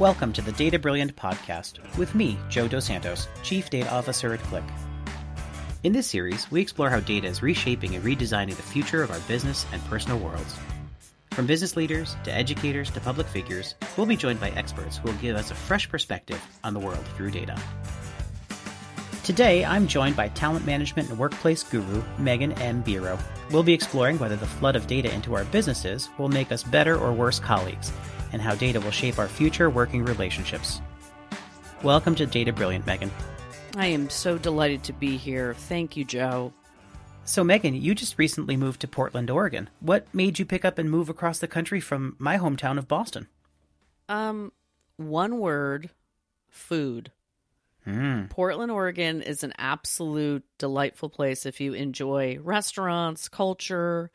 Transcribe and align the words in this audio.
Welcome 0.00 0.32
to 0.32 0.40
the 0.40 0.52
Data 0.52 0.78
Brilliant 0.78 1.14
podcast 1.14 1.74
with 1.98 2.14
me, 2.14 2.38
Joe 2.48 2.66
Dos 2.66 2.86
Santos, 2.86 3.28
Chief 3.42 3.68
Data 3.68 3.92
Officer 3.92 4.32
at 4.32 4.40
Qlik. 4.40 4.64
In 5.82 5.92
this 5.92 6.06
series, 6.06 6.50
we 6.50 6.62
explore 6.62 6.88
how 6.88 7.00
data 7.00 7.26
is 7.26 7.42
reshaping 7.42 7.94
and 7.94 8.02
redesigning 8.02 8.56
the 8.56 8.62
future 8.62 9.02
of 9.02 9.10
our 9.10 9.20
business 9.28 9.66
and 9.74 9.84
personal 9.84 10.18
worlds. 10.18 10.56
From 11.32 11.44
business 11.46 11.76
leaders 11.76 12.16
to 12.24 12.34
educators 12.34 12.90
to 12.92 13.00
public 13.00 13.26
figures, 13.26 13.74
we'll 13.98 14.06
be 14.06 14.16
joined 14.16 14.40
by 14.40 14.48
experts 14.52 14.96
who 14.96 15.10
will 15.10 15.18
give 15.18 15.36
us 15.36 15.50
a 15.50 15.54
fresh 15.54 15.86
perspective 15.86 16.42
on 16.64 16.72
the 16.72 16.80
world 16.80 17.04
through 17.14 17.32
data. 17.32 17.60
Today, 19.22 19.66
I'm 19.66 19.86
joined 19.86 20.16
by 20.16 20.28
talent 20.28 20.64
management 20.64 21.10
and 21.10 21.18
workplace 21.18 21.62
guru 21.62 22.02
Megan 22.16 22.52
M. 22.52 22.82
Biro. 22.82 23.20
We'll 23.50 23.62
be 23.62 23.74
exploring 23.74 24.18
whether 24.18 24.36
the 24.36 24.46
flood 24.46 24.76
of 24.76 24.86
data 24.86 25.12
into 25.12 25.34
our 25.34 25.44
businesses 25.44 26.08
will 26.16 26.30
make 26.30 26.52
us 26.52 26.62
better 26.62 26.96
or 26.96 27.12
worse 27.12 27.38
colleagues 27.38 27.92
and 28.32 28.42
how 28.42 28.54
data 28.54 28.80
will 28.80 28.90
shape 28.90 29.18
our 29.18 29.28
future 29.28 29.70
working 29.70 30.04
relationships. 30.04 30.80
Welcome 31.82 32.14
to 32.16 32.26
Data 32.26 32.52
Brilliant, 32.52 32.86
Megan. 32.86 33.10
I 33.76 33.86
am 33.86 34.10
so 34.10 34.36
delighted 34.36 34.82
to 34.84 34.92
be 34.92 35.16
here. 35.16 35.54
Thank 35.54 35.96
you, 35.96 36.04
Joe. 36.04 36.52
So, 37.24 37.44
Megan, 37.44 37.74
you 37.74 37.94
just 37.94 38.18
recently 38.18 38.56
moved 38.56 38.80
to 38.80 38.88
Portland, 38.88 39.30
Oregon. 39.30 39.70
What 39.80 40.06
made 40.12 40.38
you 40.38 40.44
pick 40.44 40.64
up 40.64 40.78
and 40.78 40.90
move 40.90 41.08
across 41.08 41.38
the 41.38 41.46
country 41.46 41.80
from 41.80 42.16
my 42.18 42.38
hometown 42.38 42.76
of 42.76 42.88
Boston? 42.88 43.28
Um, 44.08 44.52
one 44.96 45.38
word 45.38 45.90
food. 46.48 47.12
Mm. 47.86 48.28
Portland, 48.28 48.70
Oregon 48.70 49.22
is 49.22 49.42
an 49.42 49.54
absolute 49.56 50.44
delightful 50.58 51.08
place 51.08 51.46
if 51.46 51.60
you 51.60 51.72
enjoy 51.72 52.38
restaurants, 52.40 53.28
culture. 53.28 54.10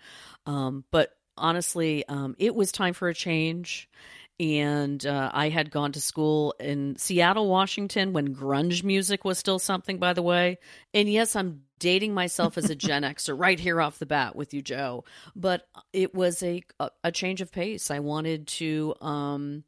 Um, 0.46 0.84
but 0.92 1.16
honestly, 1.38 2.06
um, 2.08 2.36
it 2.38 2.56
was 2.56 2.72
time 2.72 2.94
for 2.94 3.08
a 3.08 3.14
change. 3.14 3.90
And 4.38 5.06
uh, 5.06 5.32
I 5.34 5.48
had 5.48 5.72
gone 5.72 5.94
to 5.94 6.02
school 6.02 6.56
in 6.60 6.98
Seattle, 6.98 7.48
Washington, 7.48 8.12
when 8.12 8.36
grunge 8.36 8.84
music 8.84 9.24
was 9.24 9.38
still 9.38 9.60
something, 9.60 9.98
by 9.98 10.12
the 10.12 10.22
way. 10.22 10.58
And 10.94 11.10
yes, 11.10 11.38
I'm 11.38 11.62
dating 11.80 12.14
myself 12.14 12.58
as 12.58 12.70
a 12.70 12.76
Gen 12.76 13.04
Xer 13.04 13.40
right 13.40 13.60
here 13.60 13.80
off 13.80 13.98
the 13.98 14.06
bat 14.06 14.36
with 14.36 14.54
you, 14.54 14.62
Joe. 14.62 15.06
But 15.38 15.68
it 15.94 16.14
was 16.14 16.44
a 16.44 16.64
a 17.04 17.12
change 17.14 17.40
of 17.40 17.52
pace. 17.52 17.90
I 17.90 18.00
wanted 18.00 18.48
to 18.48 18.96
um, 19.00 19.64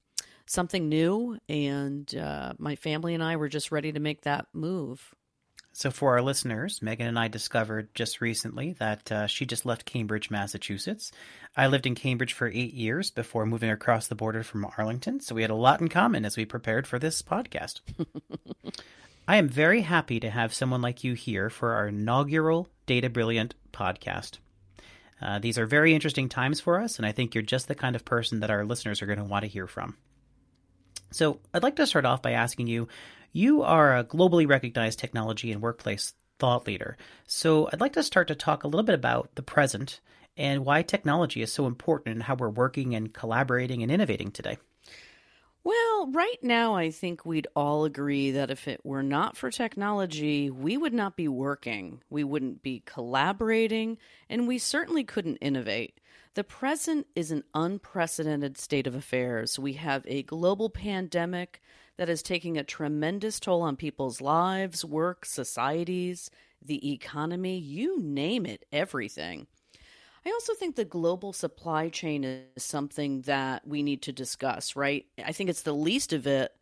something 0.48 0.90
new, 0.90 1.38
and 1.48 2.14
uh, 2.16 2.54
my 2.58 2.76
family 2.76 3.14
and 3.14 3.24
I 3.24 3.38
were 3.38 3.50
just 3.50 3.72
ready 3.72 3.94
to 3.94 4.00
make 4.02 4.24
that 4.24 4.48
move. 4.54 5.16
So, 5.78 5.92
for 5.92 6.14
our 6.14 6.24
listeners, 6.24 6.82
Megan 6.82 7.06
and 7.06 7.20
I 7.20 7.28
discovered 7.28 7.94
just 7.94 8.20
recently 8.20 8.74
that 8.80 9.12
uh, 9.12 9.28
she 9.28 9.46
just 9.46 9.64
left 9.64 9.86
Cambridge, 9.86 10.32
Massachusetts. 10.32 11.12
I 11.56 11.68
lived 11.68 11.86
in 11.86 11.94
Cambridge 11.94 12.34
for 12.34 12.48
eight 12.48 12.74
years 12.74 13.12
before 13.12 13.46
moving 13.46 13.70
across 13.70 14.08
the 14.08 14.16
border 14.16 14.42
from 14.42 14.68
Arlington, 14.80 15.20
so 15.20 15.36
we 15.36 15.44
had 15.44 15.52
a 15.52 15.56
lot 15.56 15.80
in 15.80 15.88
common 15.88 16.26
as 16.26 16.36
we 16.36 16.46
prepared 16.46 16.88
for 16.88 16.98
this 16.98 17.22
podcast. 17.22 17.82
I 19.28 19.36
am 19.36 19.48
very 19.48 19.82
happy 19.82 20.20
to 20.20 20.32
have 20.32 20.52
someone 20.52 20.82
like 20.82 21.04
you 21.04 21.14
here 21.14 21.48
for 21.52 21.74
our 21.74 21.90
inaugural 21.90 22.70
Data 22.88 23.08
Brilliant 23.08 23.54
podcast. 23.72 24.40
Uh, 25.22 25.38
these 25.38 25.60
are 25.60 25.68
very 25.68 25.94
interesting 25.94 26.28
times 26.28 26.60
for 26.60 26.82
us, 26.82 26.98
and 26.98 27.06
I 27.06 27.12
think 27.12 27.36
you're 27.36 27.44
just 27.44 27.68
the 27.68 27.76
kind 27.76 27.96
of 27.96 28.04
person 28.04 28.40
that 28.40 28.50
our 28.50 28.66
listeners 28.66 29.04
are 29.04 29.06
going 29.06 29.20
to 29.20 29.26
want 29.26 29.44
to 29.44 29.48
hear 29.48 29.68
from. 29.68 29.96
So, 31.12 31.40
I'd 31.54 31.62
like 31.62 31.76
to 31.76 31.86
start 31.86 32.06
off 32.06 32.24
by 32.24 32.32
asking 32.32 32.66
you 32.66 32.88
you 33.32 33.64
are 33.64 33.98
a 33.98 34.04
globally 34.04 34.48
recognized 34.48 35.00
technology 35.00 35.52
and 35.52 35.62
workplace 35.62 36.14
thought 36.40 36.68
leader. 36.68 36.98
So 37.26 37.70
I'd 37.72 37.82
like 37.82 37.94
to 37.94 38.04
start 38.04 38.28
to 38.28 38.36
talk 38.36 38.64
a 38.64 38.68
little 38.68 38.84
bit 38.84 38.96
about 38.96 39.36
the 39.36 39.42
present 39.42 40.00
and 40.36 40.66
why 40.66 40.84
technology 40.84 41.42
is 41.42 41.52
so 41.52 41.66
important 41.66 42.16
and 42.16 42.24
how 42.24 42.36
we're 42.36 42.50
working 42.50 42.96
and 42.96 43.14
collaborating 43.14 43.82
and 43.82 43.92
innovating 43.92 44.32
today. 44.32 44.58
Well, 45.64 46.12
right 46.12 46.42
now, 46.42 46.76
I 46.76 46.92
think 46.92 47.26
we'd 47.26 47.48
all 47.54 47.84
agree 47.84 48.32
that 48.32 48.50
if 48.50 48.70
it 48.70 48.86
were 48.86 49.04
not 49.04 49.36
for 49.36 49.52
technology, 49.52 50.50
we 50.50 50.78
would 50.78 50.94
not 50.94 51.18
be 51.18 51.28
working, 51.28 52.02
we 52.10 52.24
wouldn't 52.24 52.64
be 52.64 52.84
collaborating, 52.86 53.98
and 54.30 54.48
we 54.48 54.60
certainly 54.60 55.04
couldn't 55.04 55.38
innovate. 55.38 56.00
The 56.36 56.46
present 56.46 57.08
is 57.16 57.32
an 57.32 57.44
unprecedented 57.54 58.58
state 58.58 58.88
of 58.88 58.96
affairs. 58.96 59.60
We 59.60 59.74
have 59.74 60.06
a 60.08 60.24
global 60.24 60.70
pandemic 60.70 61.62
that 61.98 62.10
is 62.10 62.22
taking 62.24 62.58
a 62.58 62.64
tremendous 62.64 63.40
toll 63.40 63.62
on 63.62 63.76
people's 63.76 64.22
lives, 64.22 64.86
work, 64.86 65.26
societies, 65.26 66.30
the 66.64 66.94
economy, 66.94 67.58
you 67.58 68.02
name 68.02 68.46
it, 68.46 68.66
everything. 68.72 69.48
I 70.26 70.32
also 70.32 70.54
think 70.54 70.76
the 70.76 70.86
global 70.86 71.32
supply 71.32 71.90
chain 71.90 72.24
is 72.24 72.64
something 72.64 73.22
that 73.22 73.66
we 73.68 73.82
need 73.82 74.02
to 74.04 74.12
discuss, 74.12 74.76
right? 74.76 75.06
I 75.24 75.32
think 75.32 75.50
it's 75.50 75.62
the 75.62 75.74
least 75.74 76.12
of 76.12 76.28
it, 76.28 76.54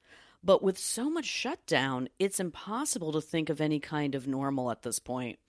but 0.43 0.61
with 0.61 0.77
so 0.77 1.09
much 1.09 1.25
shutdown, 1.25 2.09
it's 2.19 2.39
impossible 2.39 3.11
to 3.13 3.21
think 3.21 3.49
of 3.49 3.59
any 3.59 3.79
kind 3.79 4.13
of 4.13 4.27
normal 4.27 4.69
at 4.69 4.83
this 4.83 4.99
point. 4.99 5.39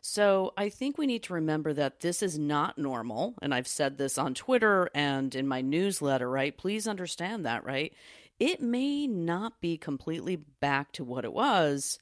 So 0.00 0.52
I 0.56 0.68
think 0.68 0.98
we 0.98 1.06
need 1.06 1.22
to 1.24 1.34
remember 1.34 1.72
that 1.74 2.00
this 2.00 2.24
is 2.24 2.36
not 2.36 2.76
normal. 2.76 3.36
And 3.40 3.54
I've 3.54 3.68
said 3.68 3.96
this 3.96 4.18
on 4.18 4.34
Twitter 4.34 4.90
and 4.92 5.32
in 5.32 5.46
my 5.46 5.60
newsletter, 5.60 6.28
right? 6.28 6.58
Please 6.58 6.88
understand 6.88 7.46
that, 7.46 7.64
right? 7.64 7.94
It 8.42 8.60
may 8.60 9.06
not 9.06 9.60
be 9.60 9.76
completely 9.76 10.34
back 10.34 10.90
to 10.90 11.04
what 11.04 11.24
it 11.24 11.32
was, 11.32 12.00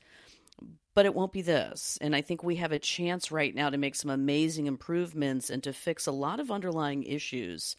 but 0.95 1.05
it 1.05 1.15
won't 1.15 1.35
be 1.35 1.43
this. 1.43 1.99
And 2.01 2.17
I 2.17 2.23
think 2.23 2.43
we 2.43 2.57
have 2.57 2.73
a 2.73 2.79
chance 2.79 3.31
right 3.31 3.55
now 3.55 3.69
to 3.69 3.77
make 3.77 3.95
some 3.95 4.11
amazing 4.11 4.67
improvements 4.67 5.51
and 5.51 5.63
to 5.63 5.75
fix 5.75 6.07
a 6.07 6.13
lot 6.13 6.41
of 6.41 6.51
underlying 6.51 7.03
issues. 7.03 7.77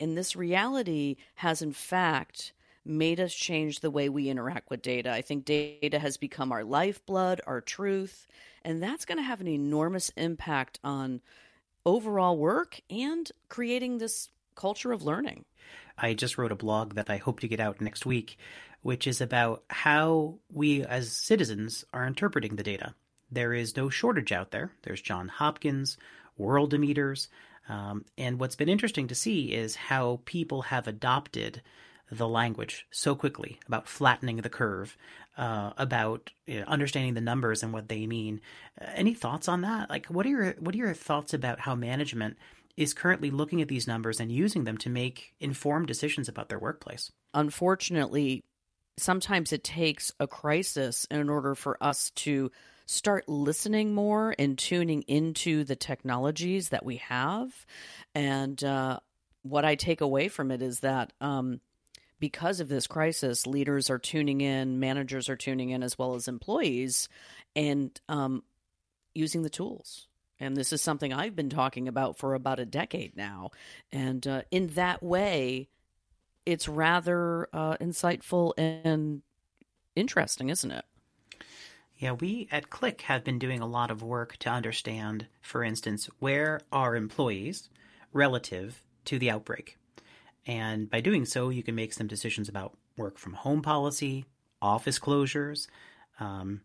And 0.00 0.16
this 0.16 0.34
reality 0.34 1.16
has, 1.34 1.60
in 1.60 1.74
fact, 1.74 2.54
made 2.82 3.20
us 3.20 3.34
change 3.34 3.80
the 3.80 3.90
way 3.90 4.08
we 4.08 4.30
interact 4.30 4.70
with 4.70 4.80
data. 4.80 5.12
I 5.12 5.20
think 5.20 5.44
data 5.44 5.98
has 5.98 6.16
become 6.16 6.50
our 6.50 6.64
lifeblood, 6.64 7.42
our 7.46 7.60
truth, 7.60 8.26
and 8.64 8.82
that's 8.82 9.04
going 9.04 9.18
to 9.18 9.22
have 9.22 9.42
an 9.42 9.48
enormous 9.48 10.08
impact 10.16 10.78
on 10.82 11.20
overall 11.84 12.38
work 12.38 12.80
and 12.88 13.30
creating 13.50 13.98
this 13.98 14.30
culture 14.54 14.92
of 14.92 15.02
learning. 15.02 15.44
I 15.98 16.14
just 16.14 16.38
wrote 16.38 16.52
a 16.52 16.56
blog 16.56 16.94
that 16.94 17.10
I 17.10 17.16
hope 17.16 17.40
to 17.40 17.48
get 17.48 17.60
out 17.60 17.80
next 17.80 18.06
week, 18.06 18.38
which 18.82 19.06
is 19.06 19.20
about 19.20 19.64
how 19.68 20.38
we 20.52 20.82
as 20.84 21.12
citizens 21.12 21.84
are 21.92 22.06
interpreting 22.06 22.56
the 22.56 22.62
data. 22.62 22.94
There 23.30 23.52
is 23.52 23.76
no 23.76 23.90
shortage 23.90 24.32
out 24.32 24.52
there. 24.52 24.72
There's 24.82 25.02
John 25.02 25.28
Hopkins, 25.28 25.98
Worldometers, 26.38 27.28
um, 27.68 28.04
and 28.16 28.40
what's 28.40 28.56
been 28.56 28.68
interesting 28.68 29.08
to 29.08 29.14
see 29.14 29.52
is 29.52 29.76
how 29.76 30.20
people 30.24 30.62
have 30.62 30.88
adopted 30.88 31.62
the 32.10 32.28
language 32.28 32.86
so 32.90 33.14
quickly 33.14 33.60
about 33.66 33.86
flattening 33.86 34.38
the 34.38 34.48
curve, 34.48 34.96
uh, 35.36 35.72
about 35.76 36.30
you 36.46 36.60
know, 36.60 36.66
understanding 36.66 37.12
the 37.12 37.20
numbers 37.20 37.62
and 37.62 37.72
what 37.72 37.88
they 37.88 38.06
mean. 38.06 38.40
Uh, 38.80 38.86
any 38.94 39.12
thoughts 39.12 39.48
on 39.48 39.60
that? 39.60 39.90
Like, 39.90 40.06
what 40.06 40.24
are 40.24 40.30
your 40.30 40.52
what 40.58 40.74
are 40.74 40.78
your 40.78 40.94
thoughts 40.94 41.34
about 41.34 41.60
how 41.60 41.74
management 41.74 42.38
is 42.78 42.94
currently 42.94 43.30
looking 43.30 43.60
at 43.60 43.68
these 43.68 43.88
numbers 43.88 44.20
and 44.20 44.30
using 44.30 44.62
them 44.62 44.78
to 44.78 44.88
make 44.88 45.34
informed 45.40 45.88
decisions 45.88 46.28
about 46.28 46.48
their 46.48 46.60
workplace. 46.60 47.10
Unfortunately, 47.34 48.44
sometimes 48.96 49.52
it 49.52 49.64
takes 49.64 50.12
a 50.20 50.28
crisis 50.28 51.04
in 51.10 51.28
order 51.28 51.56
for 51.56 51.76
us 51.82 52.10
to 52.10 52.52
start 52.86 53.28
listening 53.28 53.94
more 53.94 54.34
and 54.38 54.56
tuning 54.56 55.02
into 55.02 55.64
the 55.64 55.76
technologies 55.76 56.70
that 56.70 56.84
we 56.84 56.96
have. 56.96 57.52
And 58.14 58.62
uh, 58.62 59.00
what 59.42 59.64
I 59.64 59.74
take 59.74 60.00
away 60.00 60.28
from 60.28 60.50
it 60.50 60.62
is 60.62 60.80
that 60.80 61.12
um, 61.20 61.60
because 62.20 62.60
of 62.60 62.68
this 62.68 62.86
crisis, 62.86 63.46
leaders 63.46 63.90
are 63.90 63.98
tuning 63.98 64.40
in, 64.40 64.80
managers 64.80 65.28
are 65.28 65.36
tuning 65.36 65.70
in, 65.70 65.82
as 65.82 65.98
well 65.98 66.14
as 66.14 66.28
employees, 66.28 67.08
and 67.54 68.00
um, 68.08 68.42
using 69.14 69.42
the 69.42 69.50
tools. 69.50 70.07
And 70.40 70.56
this 70.56 70.72
is 70.72 70.80
something 70.80 71.12
I've 71.12 71.34
been 71.34 71.50
talking 71.50 71.88
about 71.88 72.16
for 72.16 72.34
about 72.34 72.60
a 72.60 72.64
decade 72.64 73.16
now. 73.16 73.50
And 73.90 74.26
uh, 74.26 74.42
in 74.50 74.68
that 74.68 75.02
way, 75.02 75.68
it's 76.46 76.68
rather 76.68 77.48
uh, 77.52 77.76
insightful 77.78 78.52
and 78.56 79.22
interesting, 79.96 80.48
isn't 80.48 80.70
it? 80.70 80.84
Yeah, 81.96 82.12
we 82.12 82.48
at 82.52 82.70
Qlik 82.70 83.00
have 83.02 83.24
been 83.24 83.40
doing 83.40 83.60
a 83.60 83.66
lot 83.66 83.90
of 83.90 84.02
work 84.02 84.36
to 84.38 84.50
understand, 84.50 85.26
for 85.40 85.64
instance, 85.64 86.08
where 86.20 86.60
are 86.70 86.94
employees 86.94 87.68
relative 88.12 88.82
to 89.06 89.18
the 89.18 89.30
outbreak. 89.30 89.76
And 90.46 90.88
by 90.88 91.00
doing 91.00 91.24
so, 91.24 91.48
you 91.48 91.64
can 91.64 91.74
make 91.74 91.92
some 91.92 92.06
decisions 92.06 92.48
about 92.48 92.76
work 92.96 93.18
from 93.18 93.34
home 93.34 93.62
policy, 93.62 94.24
office 94.62 94.98
closures, 94.98 95.66
um, 96.20 96.60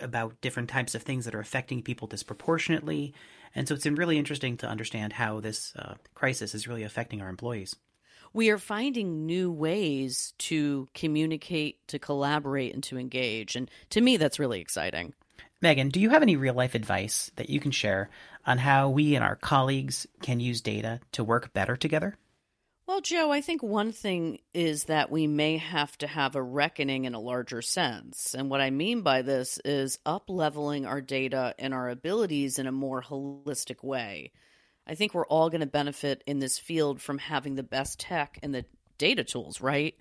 about 0.00 0.40
different 0.40 0.68
types 0.68 0.94
of 0.94 1.02
things 1.02 1.24
that 1.24 1.34
are 1.34 1.40
affecting 1.40 1.82
people 1.82 2.08
disproportionately. 2.08 3.14
And 3.54 3.66
so 3.66 3.74
it's 3.74 3.84
been 3.84 3.94
really 3.94 4.18
interesting 4.18 4.56
to 4.58 4.68
understand 4.68 5.12
how 5.12 5.40
this 5.40 5.72
uh, 5.76 5.94
crisis 6.14 6.54
is 6.54 6.68
really 6.68 6.82
affecting 6.82 7.20
our 7.20 7.28
employees. 7.28 7.76
We 8.32 8.50
are 8.50 8.58
finding 8.58 9.24
new 9.24 9.50
ways 9.50 10.34
to 10.38 10.88
communicate, 10.94 11.86
to 11.88 11.98
collaborate, 11.98 12.74
and 12.74 12.82
to 12.84 12.98
engage. 12.98 13.56
And 13.56 13.70
to 13.90 14.00
me, 14.00 14.18
that's 14.18 14.38
really 14.38 14.60
exciting. 14.60 15.14
Megan, 15.62 15.88
do 15.88 16.00
you 16.00 16.10
have 16.10 16.22
any 16.22 16.36
real 16.36 16.52
life 16.52 16.74
advice 16.74 17.30
that 17.36 17.48
you 17.48 17.60
can 17.60 17.70
share 17.70 18.10
on 18.46 18.58
how 18.58 18.90
we 18.90 19.14
and 19.14 19.24
our 19.24 19.36
colleagues 19.36 20.06
can 20.20 20.38
use 20.38 20.60
data 20.60 21.00
to 21.12 21.24
work 21.24 21.52
better 21.54 21.76
together? 21.76 22.18
Well, 22.86 23.00
Joe, 23.00 23.32
I 23.32 23.40
think 23.40 23.64
one 23.64 23.90
thing 23.90 24.38
is 24.54 24.84
that 24.84 25.10
we 25.10 25.26
may 25.26 25.56
have 25.56 25.98
to 25.98 26.06
have 26.06 26.36
a 26.36 26.42
reckoning 26.42 27.04
in 27.04 27.14
a 27.14 27.20
larger 27.20 27.60
sense. 27.60 28.32
And 28.32 28.48
what 28.48 28.60
I 28.60 28.70
mean 28.70 29.02
by 29.02 29.22
this 29.22 29.58
is 29.64 29.98
up 30.06 30.30
leveling 30.30 30.86
our 30.86 31.00
data 31.00 31.52
and 31.58 31.74
our 31.74 31.88
abilities 31.88 32.60
in 32.60 32.68
a 32.68 32.72
more 32.72 33.02
holistic 33.02 33.82
way. 33.82 34.30
I 34.86 34.94
think 34.94 35.14
we're 35.14 35.26
all 35.26 35.50
going 35.50 35.62
to 35.62 35.66
benefit 35.66 36.22
in 36.28 36.38
this 36.38 36.60
field 36.60 37.02
from 37.02 37.18
having 37.18 37.56
the 37.56 37.64
best 37.64 37.98
tech 37.98 38.38
and 38.40 38.54
the 38.54 38.64
data 38.98 39.24
tools, 39.24 39.60
right? 39.60 39.96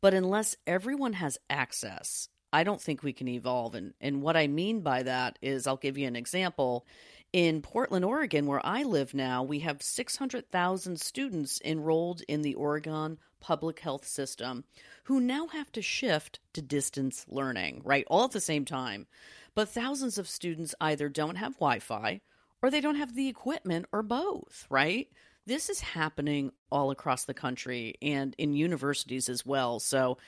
But 0.00 0.14
unless 0.14 0.56
everyone 0.66 1.12
has 1.12 1.36
access, 1.50 2.30
I 2.54 2.64
don't 2.64 2.80
think 2.80 3.02
we 3.02 3.12
can 3.12 3.28
evolve. 3.28 3.74
And, 3.74 3.92
and 4.00 4.22
what 4.22 4.38
I 4.38 4.46
mean 4.46 4.80
by 4.80 5.02
that 5.02 5.38
is 5.42 5.66
I'll 5.66 5.76
give 5.76 5.98
you 5.98 6.06
an 6.06 6.16
example. 6.16 6.86
In 7.32 7.62
Portland, 7.62 8.04
Oregon, 8.04 8.46
where 8.46 8.64
I 8.64 8.82
live 8.82 9.14
now, 9.14 9.44
we 9.44 9.60
have 9.60 9.82
600,000 9.82 11.00
students 11.00 11.60
enrolled 11.64 12.22
in 12.26 12.42
the 12.42 12.54
Oregon 12.54 13.18
public 13.38 13.78
health 13.78 14.04
system 14.04 14.64
who 15.04 15.20
now 15.20 15.46
have 15.46 15.70
to 15.72 15.82
shift 15.82 16.40
to 16.54 16.60
distance 16.60 17.24
learning, 17.28 17.82
right? 17.84 18.04
All 18.08 18.24
at 18.24 18.32
the 18.32 18.40
same 18.40 18.64
time. 18.64 19.06
But 19.54 19.68
thousands 19.68 20.18
of 20.18 20.28
students 20.28 20.74
either 20.80 21.08
don't 21.08 21.36
have 21.36 21.54
Wi 21.54 21.78
Fi 21.78 22.20
or 22.62 22.70
they 22.70 22.80
don't 22.80 22.96
have 22.96 23.14
the 23.14 23.28
equipment 23.28 23.86
or 23.92 24.02
both, 24.02 24.66
right? 24.68 25.08
This 25.46 25.70
is 25.70 25.80
happening 25.80 26.50
all 26.70 26.90
across 26.90 27.24
the 27.24 27.34
country 27.34 27.94
and 28.02 28.34
in 28.38 28.54
universities 28.54 29.28
as 29.28 29.46
well. 29.46 29.78
So 29.78 30.18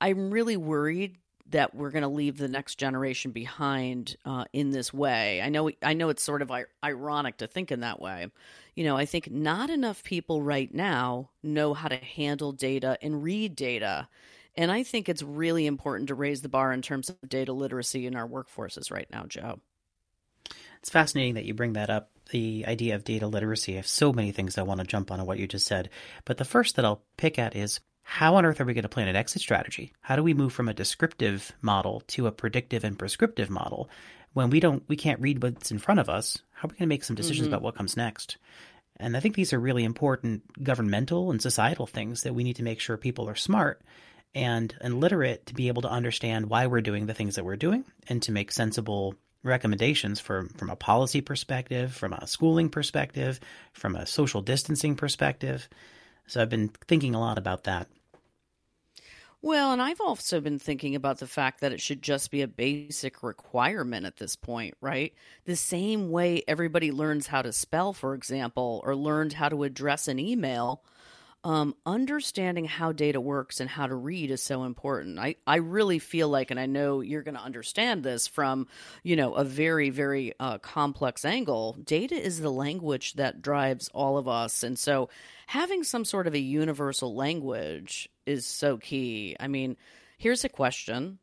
I'm 0.00 0.32
really 0.32 0.56
worried 0.56 1.18
that 1.50 1.74
we're 1.74 1.90
going 1.90 2.02
to 2.02 2.08
leave 2.08 2.36
the 2.36 2.48
next 2.48 2.76
generation 2.76 3.30
behind 3.30 4.16
uh, 4.24 4.44
in 4.52 4.70
this 4.70 4.92
way. 4.92 5.40
I 5.40 5.48
know 5.48 5.70
I 5.82 5.94
know 5.94 6.08
it's 6.10 6.22
sort 6.22 6.42
of 6.42 6.52
ironic 6.84 7.38
to 7.38 7.46
think 7.46 7.72
in 7.72 7.80
that 7.80 8.00
way. 8.00 8.28
You 8.74 8.84
know, 8.84 8.96
I 8.96 9.06
think 9.06 9.30
not 9.30 9.70
enough 9.70 10.04
people 10.04 10.42
right 10.42 10.72
now 10.72 11.30
know 11.42 11.74
how 11.74 11.88
to 11.88 11.96
handle 11.96 12.52
data 12.52 12.98
and 13.02 13.22
read 13.22 13.56
data. 13.56 14.08
And 14.56 14.70
I 14.70 14.82
think 14.82 15.08
it's 15.08 15.22
really 15.22 15.66
important 15.66 16.08
to 16.08 16.14
raise 16.14 16.42
the 16.42 16.48
bar 16.48 16.72
in 16.72 16.82
terms 16.82 17.08
of 17.08 17.16
data 17.28 17.52
literacy 17.52 18.06
in 18.06 18.16
our 18.16 18.26
workforces 18.26 18.90
right 18.90 19.08
now, 19.10 19.24
Joe. 19.26 19.60
It's 20.80 20.90
fascinating 20.90 21.34
that 21.34 21.44
you 21.44 21.54
bring 21.54 21.72
that 21.74 21.90
up, 21.90 22.10
the 22.30 22.64
idea 22.66 22.94
of 22.94 23.04
data 23.04 23.26
literacy. 23.26 23.74
I 23.74 23.76
have 23.76 23.86
so 23.86 24.12
many 24.12 24.32
things 24.32 24.58
I 24.58 24.62
want 24.62 24.80
to 24.80 24.86
jump 24.86 25.10
on 25.10 25.24
what 25.26 25.38
you 25.38 25.46
just 25.46 25.66
said. 25.66 25.90
But 26.24 26.38
the 26.38 26.44
first 26.44 26.76
that 26.76 26.84
I'll 26.84 27.02
pick 27.16 27.38
at 27.38 27.56
is 27.56 27.80
how 28.10 28.36
on 28.36 28.46
earth 28.46 28.58
are 28.58 28.64
we 28.64 28.72
going 28.72 28.84
to 28.84 28.88
plan 28.88 29.06
an 29.06 29.16
exit 29.16 29.42
strategy? 29.42 29.92
How 30.00 30.16
do 30.16 30.22
we 30.22 30.32
move 30.32 30.54
from 30.54 30.66
a 30.66 30.74
descriptive 30.74 31.52
model 31.60 32.02
to 32.08 32.26
a 32.26 32.32
predictive 32.32 32.82
and 32.82 32.98
prescriptive 32.98 33.50
model 33.50 33.90
when 34.32 34.48
we 34.48 34.60
don't 34.60 34.82
we 34.88 34.96
can't 34.96 35.20
read 35.20 35.42
what's 35.42 35.70
in 35.70 35.78
front 35.78 36.00
of 36.00 36.08
us? 36.08 36.38
How 36.52 36.66
are 36.66 36.70
we 36.70 36.78
going 36.78 36.88
to 36.88 36.94
make 36.94 37.04
some 37.04 37.16
decisions 37.16 37.48
mm-hmm. 37.48 37.54
about 37.54 37.62
what 37.62 37.74
comes 37.74 37.98
next? 37.98 38.38
And 38.96 39.14
I 39.14 39.20
think 39.20 39.34
these 39.34 39.52
are 39.52 39.60
really 39.60 39.84
important 39.84 40.64
governmental 40.64 41.30
and 41.30 41.40
societal 41.40 41.86
things 41.86 42.22
that 42.22 42.34
we 42.34 42.44
need 42.44 42.56
to 42.56 42.62
make 42.62 42.80
sure 42.80 42.96
people 42.96 43.28
are 43.28 43.34
smart 43.34 43.82
and, 44.34 44.74
and 44.80 45.00
literate 45.00 45.44
to 45.46 45.54
be 45.54 45.68
able 45.68 45.82
to 45.82 45.90
understand 45.90 46.48
why 46.48 46.66
we're 46.66 46.80
doing 46.80 47.04
the 47.04 47.14
things 47.14 47.34
that 47.34 47.44
we're 47.44 47.56
doing 47.56 47.84
and 48.08 48.22
to 48.22 48.32
make 48.32 48.52
sensible 48.52 49.16
recommendations 49.42 50.18
from, 50.18 50.48
from 50.48 50.70
a 50.70 50.76
policy 50.76 51.20
perspective, 51.20 51.92
from 51.92 52.14
a 52.14 52.26
schooling 52.26 52.70
perspective, 52.70 53.38
from 53.74 53.94
a 53.94 54.06
social 54.06 54.40
distancing 54.40 54.96
perspective. 54.96 55.68
So 56.26 56.40
I've 56.40 56.48
been 56.48 56.70
thinking 56.86 57.14
a 57.14 57.20
lot 57.20 57.36
about 57.36 57.64
that. 57.64 57.86
Well, 59.40 59.72
and 59.72 59.80
I've 59.80 60.00
also 60.00 60.40
been 60.40 60.58
thinking 60.58 60.96
about 60.96 61.18
the 61.18 61.26
fact 61.26 61.60
that 61.60 61.72
it 61.72 61.80
should 61.80 62.02
just 62.02 62.32
be 62.32 62.42
a 62.42 62.48
basic 62.48 63.22
requirement 63.22 64.04
at 64.04 64.16
this 64.16 64.34
point, 64.34 64.74
right? 64.80 65.14
The 65.44 65.54
same 65.54 66.10
way 66.10 66.42
everybody 66.48 66.90
learns 66.90 67.28
how 67.28 67.42
to 67.42 67.52
spell, 67.52 67.92
for 67.92 68.14
example, 68.14 68.80
or 68.84 68.96
learned 68.96 69.34
how 69.34 69.48
to 69.48 69.62
address 69.62 70.08
an 70.08 70.18
email 70.18 70.82
um, 71.44 71.76
understanding 71.86 72.64
how 72.64 72.92
data 72.92 73.20
works 73.20 73.60
and 73.60 73.70
how 73.70 73.86
to 73.86 73.94
read 73.94 74.30
is 74.30 74.42
so 74.42 74.64
important. 74.64 75.18
I, 75.18 75.36
I 75.46 75.56
really 75.56 75.98
feel 76.00 76.28
like, 76.28 76.50
and 76.50 76.58
I 76.58 76.66
know 76.66 77.00
you're 77.00 77.22
going 77.22 77.36
to 77.36 77.42
understand 77.42 78.02
this 78.02 78.26
from, 78.26 78.66
you 79.04 79.14
know, 79.14 79.34
a 79.34 79.44
very, 79.44 79.90
very 79.90 80.34
uh, 80.40 80.58
complex 80.58 81.24
angle, 81.24 81.76
data 81.84 82.16
is 82.16 82.40
the 82.40 82.50
language 82.50 83.14
that 83.14 83.40
drives 83.40 83.88
all 83.94 84.18
of 84.18 84.26
us. 84.26 84.64
And 84.64 84.78
so 84.78 85.10
having 85.46 85.84
some 85.84 86.04
sort 86.04 86.26
of 86.26 86.34
a 86.34 86.40
universal 86.40 87.14
language 87.14 88.08
is 88.28 88.46
so 88.46 88.76
key. 88.76 89.36
I 89.40 89.48
mean, 89.48 89.76
here's 90.18 90.44
a 90.44 90.48
question 90.48 91.18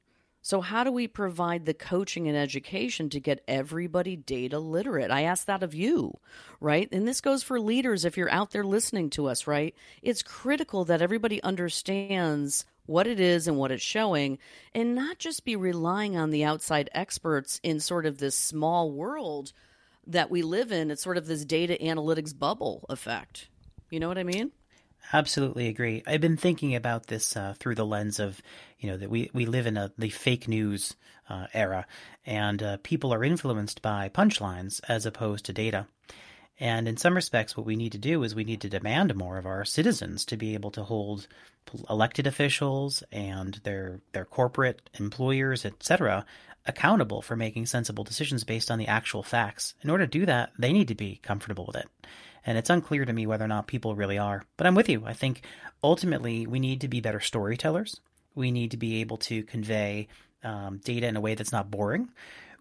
so, 0.46 0.62
how 0.62 0.84
do 0.84 0.92
we 0.92 1.07
provide 1.07 1.66
the 1.66 1.74
coaching 1.74 2.28
and 2.28 2.38
education 2.38 3.10
to 3.10 3.19
get 3.19 3.44
everybody 3.48 4.16
data 4.16 4.60
literate? 4.60 5.10
I 5.10 5.24
ask 5.24 5.48
that 5.48 5.63
of 5.63 5.74
you, 5.74 6.19
right? 6.60 6.88
And 6.92 7.07
this 7.07 7.19
goes 7.19 7.42
for 7.42 7.60
leaders 7.60 8.06
if 8.06 8.16
you're 8.16 8.31
out 8.31 8.52
there 8.52 8.63
listening 8.63 9.10
to 9.10 9.25
us, 9.25 9.48
right? 9.48 9.74
It's 10.04 10.22
critical 10.22 10.86
that 10.86 11.02
everybody 11.02 11.42
understands 11.42 12.63
what 12.86 13.07
it 13.07 13.19
is 13.19 13.48
and 13.48 13.57
what 13.57 13.72
it's 13.72 13.81
showing 13.81 14.38
and 14.75 14.94
not 14.94 15.18
just 15.18 15.46
be 15.46 15.56
relying 15.56 16.16
on 16.16 16.30
the 16.30 16.44
outside 16.44 16.92
experts 16.94 17.60
in 17.63 17.80
sort 17.80 18.06
of 18.06 18.19
this 18.19 18.38
small 18.38 18.92
world 18.92 19.52
that 20.06 20.30
we 20.30 20.44
live 20.44 20.72
in. 20.72 20.92
It's 20.92 21.02
sort 21.02 21.18
of 21.18 21.25
this 21.25 21.44
data 21.44 21.75
analytics 21.81 22.38
bubble 22.38 22.86
effect. 22.88 23.50
You 23.90 24.00
know 24.00 24.07
what 24.07 24.19
I 24.19 24.24
mean? 24.24 24.52
Absolutely 25.13 25.68
agree. 25.68 26.04
I've 26.07 26.22
been 26.22 26.38
thinking 26.38 26.75
about 26.75 27.07
this 27.07 27.36
uh, 27.38 27.54
through 27.57 27.75
the 27.75 27.86
lens 27.86 28.19
of, 28.19 28.42
you 28.80 28.90
know, 28.90 28.98
that 28.98 29.10
we, 29.10 29.30
we 29.34 29.46
live 29.46 29.68
in 29.68 29.78
a 29.78 29.92
the 29.98 30.10
fake 30.10 30.48
news 30.48 30.96
uh, 31.30 31.48
era, 31.54 31.86
and 32.25 32.62
uh, 32.62 32.78
people 32.84 33.13
are 33.13 33.24
influenced 33.24 33.81
by 33.81 34.10
punchlines 34.10 34.81
as 34.88 35.06
opposed 35.06 35.46
to 35.46 35.54
data. 35.54 35.88
And 36.60 36.88
in 36.88 36.98
some 36.98 37.16
respects, 37.16 37.57
what 37.57 37.66
we 37.66 37.75
need 37.75 37.92
to 37.92 37.98
do 37.98 38.24
is 38.24 38.34
we 38.34 38.46
need 38.46 38.62
to 38.62 38.69
demand 38.69 39.16
more 39.16 39.38
of 39.38 39.46
our 39.46 39.66
citizens 39.66 40.24
to 40.25 40.38
be 40.38 40.54
able 40.54 40.72
to 40.72 40.84
hold 40.84 41.28
elected 41.90 42.28
officials 42.28 43.04
and 43.12 43.56
their 43.63 44.00
their 44.13 44.25
corporate 44.25 44.90
employers, 45.00 45.66
etc., 45.66 46.25
accountable 46.66 47.22
for 47.22 47.36
making 47.36 47.66
sensible 47.66 48.04
decisions 48.04 48.44
based 48.44 48.72
on 48.72 48.80
the 48.80 48.88
actual 48.88 49.22
facts. 49.22 49.75
In 49.81 49.90
order 49.90 50.06
to 50.06 50.19
do 50.19 50.25
that, 50.25 50.52
they 50.57 50.74
need 50.74 50.88
to 50.88 50.96
be 50.96 51.19
comfortable 51.22 51.66
with 51.66 51.75
it. 51.75 51.90
And 52.45 52.57
it's 52.57 52.69
unclear 52.69 53.06
to 53.06 53.13
me 53.13 53.25
whether 53.25 53.44
or 53.44 53.50
not 53.50 53.68
people 53.68 53.95
really 53.95 54.18
are. 54.18 54.44
But 54.56 54.68
I'm 54.68 54.75
with 54.75 54.88
you. 54.88 55.03
I 55.06 55.13
think 55.13 55.42
ultimately 55.83 56.45
we 56.45 56.59
need 56.59 56.81
to 56.81 56.88
be 56.88 57.01
better 57.01 57.19
storytellers. 57.19 58.00
We 58.36 58.51
need 58.51 58.71
to 58.71 58.77
be 58.77 59.01
able 59.01 59.18
to 59.18 59.44
convey 59.44 60.07
um, 60.44 60.80
data 60.83 61.07
in 61.07 61.15
a 61.15 61.21
way 61.21 61.36
that's 61.36 61.51
not 61.51 61.71
boring. 61.71 62.09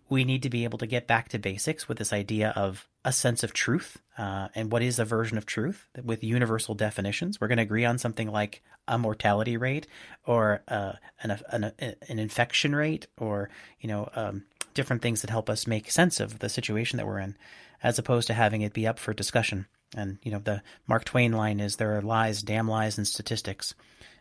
We 0.08 0.24
need 0.24 0.42
to 0.42 0.50
be 0.50 0.64
able 0.64 0.78
to 0.78 0.86
get 0.86 1.06
back 1.06 1.28
to 1.30 1.38
basics 1.38 1.88
with 1.88 1.98
this 1.98 2.12
idea 2.12 2.50
of 2.56 2.86
a 3.04 3.12
sense 3.12 3.42
of 3.42 3.52
truth 3.52 3.98
uh, 4.16 4.48
and 4.54 4.70
what 4.70 4.82
is 4.82 4.98
a 4.98 5.04
version 5.04 5.36
of 5.36 5.46
truth 5.46 5.86
with 6.02 6.24
universal 6.24 6.74
definitions. 6.74 7.40
We're 7.40 7.48
going 7.48 7.58
to 7.58 7.64
agree 7.64 7.84
on 7.84 7.98
something 7.98 8.30
like 8.30 8.62
a 8.86 8.98
mortality 8.98 9.56
rate 9.56 9.86
or 10.26 10.62
uh, 10.68 10.92
an, 11.22 11.38
an, 11.50 11.72
an, 11.80 12.18
infection 12.18 12.74
rate 12.74 13.06
or, 13.18 13.50
you 13.80 13.88
know, 13.88 14.08
um, 14.14 14.44
different 14.74 15.02
things 15.02 15.22
that 15.22 15.30
help 15.30 15.48
us 15.48 15.66
make 15.66 15.90
sense 15.90 16.20
of 16.20 16.38
the 16.40 16.48
situation 16.48 16.98
that 16.98 17.06
we're 17.06 17.18
in 17.18 17.36
as 17.84 17.98
opposed 17.98 18.26
to 18.26 18.34
having 18.34 18.62
it 18.62 18.72
be 18.72 18.86
up 18.86 18.98
for 18.98 19.12
discussion. 19.12 19.66
And 19.96 20.18
you 20.22 20.32
know, 20.32 20.40
the 20.40 20.62
Mark 20.88 21.04
Twain 21.04 21.32
line 21.32 21.60
is 21.60 21.76
there 21.76 21.96
are 21.96 22.02
lies, 22.02 22.42
damn 22.42 22.66
lies, 22.66 22.98
and 22.98 23.06
statistics. 23.06 23.74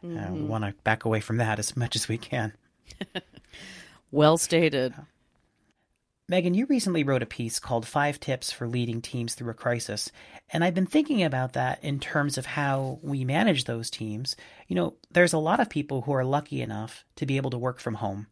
Mm-hmm. 0.03 0.17
Uh, 0.17 0.32
we 0.32 0.39
mm-hmm. 0.39 0.48
want 0.50 0.65
to 0.65 0.75
back 0.84 1.05
away 1.05 1.22
from 1.22 1.38
that 1.38 1.58
as 1.58 1.75
much 1.75 1.96
as 1.96 2.08
we 2.08 2.20
can. 2.20 2.53
well 4.12 4.38
stated. 4.38 4.93
Megan, 6.29 6.53
you 6.53 6.65
recently 6.67 7.03
wrote 7.03 7.24
a 7.24 7.27
piece 7.27 7.60
called 7.60 7.86
Five 7.86 8.20
Tips 8.20 8.51
for 8.51 8.67
Leading 8.67 9.01
Teams 9.01 9.34
Through 9.34 9.51
a 9.51 9.53
Crisis. 9.53 10.12
And 10.51 10.63
I've 10.63 10.74
been 10.74 10.86
thinking 10.86 11.24
about 11.24 11.53
that 11.53 11.84
in 11.84 12.00
terms 12.00 12.38
of 12.38 12.46
how 12.46 13.00
we 13.01 13.25
manage 13.25 13.65
those 13.65 13.89
teams. 13.89 14.36
You 14.67 14.75
know, 14.75 14.93
there's 15.12 15.34
a 15.34 15.38
lot 15.38 15.60
of 15.60 15.70
people 15.70 16.01
who 16.01 16.13
are 16.13 16.24
lucky 16.24 16.62
enough 16.62 17.03
to 17.17 17.25
be 17.25 17.38
able 17.38 17.50
to 17.50 17.58
work 17.58 17.79
from 17.79 17.96
home. 17.96 18.27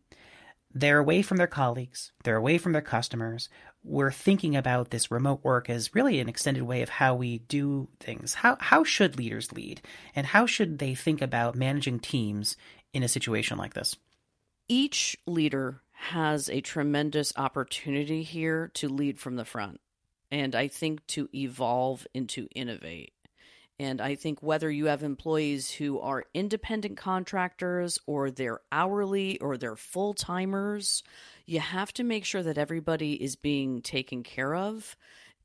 They're 0.73 0.99
away 0.99 1.21
from 1.21 1.37
their 1.37 1.47
colleagues, 1.47 2.13
they're 2.23 2.37
away 2.37 2.57
from 2.57 2.71
their 2.71 2.81
customers, 2.81 3.49
we're 3.83 4.11
thinking 4.11 4.55
about 4.55 4.91
this 4.91 5.09
remote 5.09 5.43
work 5.43 5.69
as 5.69 5.95
really 5.95 6.19
an 6.19 6.29
extended 6.29 6.63
way 6.63 6.81
of 6.81 6.89
how 6.89 7.15
we 7.15 7.39
do 7.39 7.87
things. 7.99 8.35
How 8.35 8.57
how 8.59 8.83
should 8.83 9.17
leaders 9.17 9.51
lead, 9.51 9.81
and 10.15 10.27
how 10.27 10.45
should 10.45 10.79
they 10.79 10.95
think 10.95 11.21
about 11.21 11.55
managing 11.55 11.99
teams 11.99 12.57
in 12.93 13.03
a 13.03 13.07
situation 13.07 13.57
like 13.57 13.73
this? 13.73 13.95
Each 14.67 15.17
leader 15.25 15.81
has 15.91 16.49
a 16.49 16.61
tremendous 16.61 17.33
opportunity 17.35 18.23
here 18.23 18.69
to 18.75 18.87
lead 18.87 19.19
from 19.19 19.35
the 19.35 19.45
front, 19.45 19.81
and 20.29 20.55
I 20.55 20.67
think 20.67 21.05
to 21.07 21.29
evolve 21.33 22.05
and 22.13 22.29
to 22.29 22.47
innovate. 22.55 23.13
And 23.81 23.99
I 23.99 24.13
think 24.13 24.43
whether 24.43 24.69
you 24.69 24.85
have 24.85 25.01
employees 25.01 25.71
who 25.71 25.99
are 25.99 26.25
independent 26.35 26.97
contractors 26.97 27.97
or 28.05 28.29
they're 28.29 28.61
hourly 28.71 29.39
or 29.39 29.57
they're 29.57 29.75
full 29.75 30.13
timers, 30.13 31.01
you 31.51 31.59
have 31.59 31.93
to 31.93 32.03
make 32.03 32.23
sure 32.23 32.41
that 32.41 32.57
everybody 32.57 33.13
is 33.21 33.35
being 33.35 33.81
taken 33.81 34.23
care 34.23 34.55
of 34.55 34.95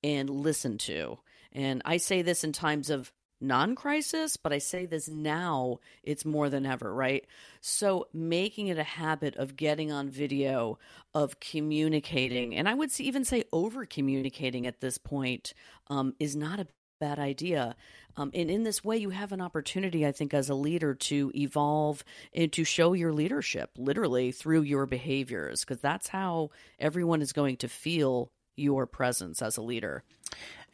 and 0.04 0.30
listened 0.30 0.78
to. 0.78 1.18
And 1.52 1.82
I 1.84 1.96
say 1.96 2.22
this 2.22 2.44
in 2.44 2.52
times 2.52 2.90
of 2.90 3.12
non 3.40 3.74
crisis, 3.74 4.36
but 4.36 4.52
I 4.52 4.58
say 4.58 4.86
this 4.86 5.08
now, 5.08 5.80
it's 6.04 6.24
more 6.24 6.48
than 6.48 6.64
ever, 6.64 6.94
right? 6.94 7.26
So 7.60 8.06
making 8.12 8.68
it 8.68 8.78
a 8.78 8.84
habit 8.84 9.34
of 9.34 9.56
getting 9.56 9.90
on 9.90 10.08
video, 10.08 10.78
of 11.12 11.40
communicating, 11.40 12.54
and 12.54 12.68
I 12.68 12.74
would 12.74 12.98
even 13.00 13.24
say 13.24 13.42
over 13.52 13.84
communicating 13.84 14.64
at 14.66 14.80
this 14.80 14.98
point 14.98 15.54
um, 15.88 16.14
is 16.20 16.36
not 16.36 16.60
a 16.60 16.68
bad 17.00 17.18
idea. 17.18 17.74
Um, 18.16 18.30
and 18.32 18.50
in 18.50 18.62
this 18.62 18.82
way, 18.82 18.96
you 18.96 19.10
have 19.10 19.32
an 19.32 19.42
opportunity, 19.42 20.06
I 20.06 20.12
think, 20.12 20.32
as 20.32 20.48
a 20.48 20.54
leader 20.54 20.94
to 20.94 21.30
evolve 21.34 22.02
and 22.32 22.50
to 22.52 22.64
show 22.64 22.94
your 22.94 23.12
leadership 23.12 23.70
literally 23.76 24.32
through 24.32 24.62
your 24.62 24.86
behaviors, 24.86 25.60
because 25.60 25.80
that's 25.80 26.08
how 26.08 26.50
everyone 26.78 27.20
is 27.20 27.32
going 27.32 27.58
to 27.58 27.68
feel 27.68 28.30
your 28.56 28.86
presence 28.86 29.42
as 29.42 29.58
a 29.58 29.62
leader. 29.62 30.02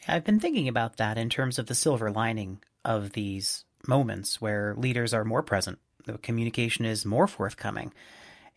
I've 0.07 0.25
been 0.25 0.41
thinking 0.41 0.69
about 0.69 0.99
that 0.99 1.19
in 1.19 1.31
terms 1.31 1.59
of 1.59 1.67
the 1.67 1.75
silver 1.75 2.11
lining 2.11 2.61
of 2.85 3.13
these 3.13 3.65
moments 3.87 4.41
where 4.41 4.75
leaders 4.77 5.13
are 5.13 5.25
more 5.25 5.43
present, 5.43 5.79
the 6.05 6.19
communication 6.19 6.85
is 6.85 7.05
more 7.05 7.27
forthcoming. 7.27 7.93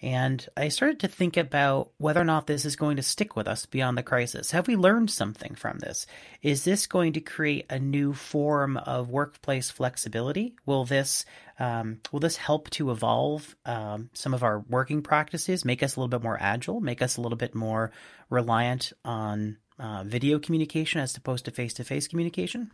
And 0.05 0.47
I 0.55 0.67
started 0.67 0.99
to 0.99 1.07
think 1.07 1.35
about 1.35 1.89
whether 1.97 2.21
or 2.21 2.25
not 2.25 2.45
this 2.45 2.63
is 2.63 2.75
going 2.75 2.97
to 2.97 3.01
stick 3.01 3.35
with 3.35 3.47
us 3.47 3.65
beyond 3.65 3.97
the 3.97 4.03
crisis. 4.03 4.51
Have 4.51 4.67
we 4.67 4.75
learned 4.75 5.09
something 5.09 5.55
from 5.55 5.79
this? 5.79 6.05
Is 6.43 6.63
this 6.63 6.85
going 6.85 7.13
to 7.13 7.21
create 7.21 7.65
a 7.71 7.79
new 7.79 8.13
form 8.13 8.77
of 8.77 9.09
workplace 9.09 9.71
flexibility? 9.71 10.53
Will 10.67 10.85
this 10.85 11.25
um, 11.57 12.01
will 12.11 12.19
this 12.19 12.37
help 12.37 12.69
to 12.71 12.91
evolve 12.91 13.55
um, 13.65 14.11
some 14.13 14.35
of 14.35 14.43
our 14.43 14.59
working 14.69 15.01
practices, 15.01 15.65
make 15.65 15.81
us 15.81 15.95
a 15.95 15.99
little 15.99 16.19
bit 16.19 16.21
more 16.21 16.37
agile, 16.39 16.81
make 16.81 17.01
us 17.01 17.17
a 17.17 17.21
little 17.21 17.35
bit 17.35 17.55
more 17.55 17.91
reliant 18.29 18.93
on 19.03 19.57
uh, 19.79 20.03
video 20.05 20.37
communication 20.37 21.01
as 21.01 21.17
opposed 21.17 21.45
to 21.45 21.51
face 21.51 21.73
to 21.73 21.83
face 21.83 22.07
communication? 22.07 22.71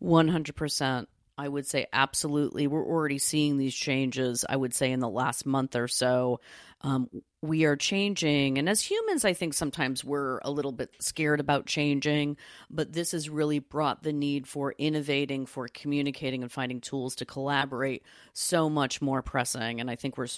100%. 0.00 1.06
I 1.42 1.48
would 1.48 1.66
say 1.66 1.86
absolutely. 1.92 2.68
We're 2.68 2.86
already 2.86 3.18
seeing 3.18 3.56
these 3.56 3.74
changes, 3.74 4.44
I 4.48 4.56
would 4.56 4.72
say, 4.72 4.92
in 4.92 5.00
the 5.00 5.08
last 5.08 5.44
month 5.44 5.74
or 5.74 5.88
so. 5.88 6.38
Um, 6.82 7.10
we 7.42 7.64
are 7.64 7.74
changing. 7.74 8.58
And 8.58 8.68
as 8.68 8.80
humans, 8.80 9.24
I 9.24 9.32
think 9.32 9.52
sometimes 9.52 10.04
we're 10.04 10.38
a 10.44 10.52
little 10.52 10.70
bit 10.70 10.90
scared 11.00 11.40
about 11.40 11.66
changing, 11.66 12.36
but 12.70 12.92
this 12.92 13.10
has 13.10 13.28
really 13.28 13.58
brought 13.58 14.04
the 14.04 14.12
need 14.12 14.46
for 14.46 14.76
innovating, 14.78 15.46
for 15.46 15.66
communicating, 15.66 16.42
and 16.42 16.52
finding 16.52 16.80
tools 16.80 17.16
to 17.16 17.24
collaborate 17.24 18.04
so 18.34 18.70
much 18.70 19.02
more 19.02 19.20
pressing. 19.20 19.80
And 19.80 19.90
I 19.90 19.96
think 19.96 20.16
we're, 20.16 20.28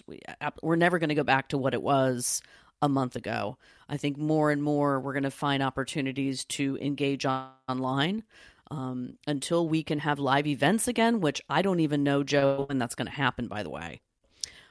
we're 0.63 0.77
never 0.77 0.99
going 0.99 1.11
to 1.11 1.15
go 1.15 1.23
back 1.23 1.49
to 1.49 1.59
what 1.59 1.75
it 1.75 1.83
was 1.83 2.41
a 2.81 2.89
month 2.89 3.15
ago. 3.15 3.59
I 3.91 3.99
think 3.99 4.17
more 4.17 4.51
and 4.51 4.63
more 4.63 5.01
we're 5.01 5.13
going 5.13 5.25
to 5.25 5.31
find 5.31 5.63
opportunities 5.63 6.47
to 6.47 6.79
engage 6.81 7.27
on, 7.27 7.51
online 7.69 8.23
um, 8.71 9.19
until 9.27 9.69
we 9.69 9.83
can 9.83 9.99
have 10.01 10.19
live 10.19 10.47
events 10.47 10.89
again, 10.89 11.21
which 11.21 11.43
I 11.49 11.63
don't 11.63 11.81
even 11.81 12.03
know, 12.03 12.23
Joe, 12.23 12.65
when 12.69 12.79
that's 12.79 12.95
going 12.95 13.07
to 13.07 13.13
happen, 13.13 13.49
by 13.49 13.63
the 13.63 13.71
way. 13.71 14.01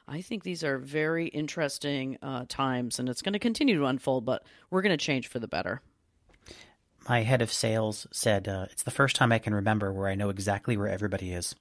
I 0.07 0.21
think 0.21 0.43
these 0.43 0.63
are 0.63 0.77
very 0.77 1.27
interesting 1.27 2.17
uh, 2.21 2.45
times, 2.49 2.99
and 2.99 3.07
it's 3.07 3.21
going 3.21 3.33
to 3.33 3.39
continue 3.39 3.77
to 3.77 3.85
unfold, 3.85 4.25
but 4.25 4.43
we're 4.69 4.81
going 4.81 4.97
to 4.97 5.03
change 5.03 5.27
for 5.27 5.39
the 5.39 5.47
better. 5.47 5.81
My 7.07 7.21
head 7.21 7.41
of 7.41 7.51
sales 7.51 8.07
said, 8.11 8.47
uh, 8.47 8.65
It's 8.71 8.83
the 8.83 8.91
first 8.91 9.15
time 9.15 9.31
I 9.31 9.39
can 9.39 9.53
remember 9.53 9.93
where 9.93 10.07
I 10.07 10.15
know 10.15 10.29
exactly 10.29 10.77
where 10.77 10.89
everybody 10.89 11.31
is. 11.31 11.55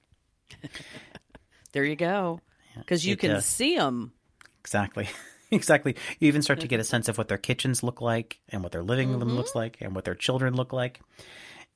there 1.73 1.85
you 1.85 1.95
go. 1.95 2.39
Because 2.77 3.05
you 3.05 3.13
it, 3.13 3.19
can 3.19 3.31
uh, 3.31 3.41
see 3.41 3.77
them. 3.77 4.13
Exactly. 4.59 5.09
exactly. 5.51 5.95
You 6.19 6.27
even 6.27 6.41
start 6.41 6.61
to 6.61 6.67
get 6.69 6.79
a 6.79 6.85
sense 6.85 7.07
of 7.07 7.17
what 7.17 7.27
their 7.27 7.37
kitchens 7.37 7.83
look 7.83 8.01
like 8.01 8.39
and 8.49 8.63
what 8.63 8.71
their 8.71 8.83
living 8.83 9.09
mm-hmm. 9.09 9.19
room 9.19 9.35
looks 9.35 9.55
like 9.55 9.77
and 9.79 9.95
what 9.95 10.05
their 10.05 10.15
children 10.15 10.53
look 10.53 10.73
like 10.73 11.01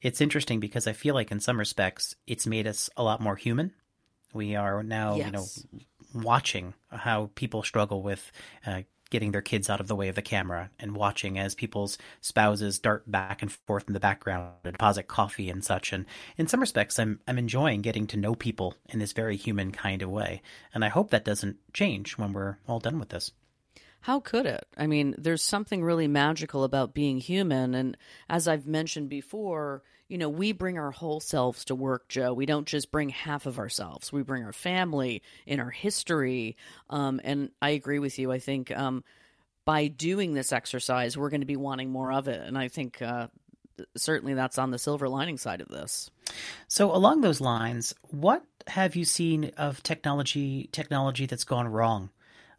it's 0.01 0.21
interesting 0.21 0.59
because 0.59 0.87
I 0.87 0.93
feel 0.93 1.15
like 1.15 1.31
in 1.31 1.39
some 1.39 1.59
respects 1.59 2.15
it's 2.25 2.47
made 2.47 2.67
us 2.67 2.89
a 2.97 3.03
lot 3.03 3.21
more 3.21 3.35
human. 3.35 3.73
We 4.33 4.55
are 4.55 4.83
now, 4.83 5.15
yes. 5.15 5.25
you 5.25 5.31
know, 5.31 5.45
watching 6.13 6.73
how 6.89 7.31
people 7.35 7.63
struggle 7.63 8.01
with 8.01 8.31
uh, 8.65 8.81
getting 9.09 9.31
their 9.31 9.41
kids 9.41 9.69
out 9.69 9.79
of 9.79 9.87
the 9.87 9.95
way 9.95 10.09
of 10.09 10.15
the 10.15 10.21
camera 10.21 10.69
and 10.79 10.95
watching 10.95 11.39
as 11.39 11.55
people's 11.55 11.97
spouses 12.21 12.79
dart 12.79 13.09
back 13.09 13.41
and 13.41 13.51
forth 13.51 13.85
in 13.87 13.93
the 13.93 13.99
background 13.99 14.51
and 14.63 14.73
deposit 14.73 15.07
coffee 15.07 15.49
and 15.49 15.63
such. 15.63 15.93
And 15.93 16.05
in 16.37 16.47
some 16.47 16.59
respects, 16.59 16.99
I'm 16.99 17.19
I'm 17.27 17.37
enjoying 17.37 17.81
getting 17.81 18.07
to 18.07 18.17
know 18.17 18.35
people 18.35 18.75
in 18.89 18.99
this 18.99 19.13
very 19.13 19.37
human 19.37 19.71
kind 19.71 20.01
of 20.01 20.09
way. 20.09 20.41
And 20.73 20.83
I 20.83 20.89
hope 20.89 21.11
that 21.11 21.25
doesn't 21.25 21.57
change 21.73 22.17
when 22.17 22.33
we're 22.33 22.57
all 22.67 22.79
done 22.79 22.99
with 22.99 23.09
this. 23.09 23.31
How 24.01 24.19
could 24.19 24.45
it? 24.45 24.65
I 24.77 24.87
mean, 24.87 25.15
there's 25.17 25.43
something 25.43 25.83
really 25.83 26.07
magical 26.07 26.63
about 26.63 26.93
being 26.93 27.17
human. 27.17 27.75
And 27.75 27.97
as 28.29 28.47
I've 28.47 28.67
mentioned 28.67 29.09
before, 29.09 29.83
you 30.07 30.17
know, 30.17 30.29
we 30.29 30.53
bring 30.53 30.77
our 30.77 30.91
whole 30.91 31.19
selves 31.19 31.65
to 31.65 31.75
work, 31.75 32.07
Joe. 32.07 32.33
We 32.33 32.45
don't 32.45 32.67
just 32.67 32.91
bring 32.91 33.09
half 33.09 33.45
of 33.45 33.59
ourselves. 33.59 34.13
We 34.13 34.23
bring 34.23 34.43
our 34.43 34.53
family 34.53 35.21
and 35.45 35.59
our 35.59 35.69
history. 35.69 36.55
Um, 36.89 37.19
and 37.23 37.51
I 37.61 37.71
agree 37.71 37.99
with 37.99 38.17
you. 38.17 38.31
I 38.31 38.39
think 38.39 38.71
um, 38.71 39.03
by 39.65 39.87
doing 39.87 40.33
this 40.33 40.53
exercise, 40.53 41.17
we're 41.17 41.29
going 41.29 41.41
to 41.41 41.47
be 41.47 41.57
wanting 41.57 41.89
more 41.89 42.13
of 42.13 42.29
it. 42.29 42.39
And 42.39 42.57
I 42.57 42.69
think 42.69 43.01
uh, 43.01 43.27
certainly 43.97 44.33
that's 44.33 44.57
on 44.57 44.71
the 44.71 44.79
silver 44.79 45.09
lining 45.09 45.37
side 45.37 45.59
of 45.59 45.67
this. 45.67 46.09
So, 46.67 46.93
along 46.93 47.21
those 47.21 47.41
lines, 47.41 47.93
what 48.09 48.43
have 48.67 48.95
you 48.95 49.05
seen 49.05 49.51
of 49.57 49.83
technology 49.83 50.69
technology 50.71 51.25
that's 51.25 51.43
gone 51.43 51.67
wrong 51.67 52.09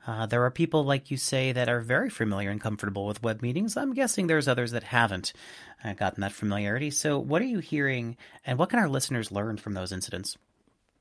uh, 0.08 0.24
there 0.24 0.42
are 0.42 0.50
people, 0.50 0.84
like 0.84 1.10
you 1.10 1.18
say, 1.18 1.52
that 1.52 1.68
are 1.68 1.82
very 1.82 2.08
familiar 2.08 2.48
and 2.48 2.62
comfortable 2.62 3.06
with 3.06 3.22
web 3.22 3.42
meetings. 3.42 3.76
I'm 3.76 3.92
guessing 3.92 4.26
there's 4.26 4.48
others 4.48 4.70
that 4.70 4.84
haven't 4.84 5.34
uh, 5.84 5.92
gotten 5.92 6.22
that 6.22 6.32
familiarity. 6.32 6.90
So, 6.90 7.18
what 7.18 7.42
are 7.42 7.46
you 7.46 7.58
hearing, 7.58 8.16
and 8.46 8.58
what 8.58 8.70
can 8.70 8.78
our 8.78 8.88
listeners 8.88 9.30
learn 9.30 9.58
from 9.58 9.74
those 9.74 9.92
incidents? 9.92 10.38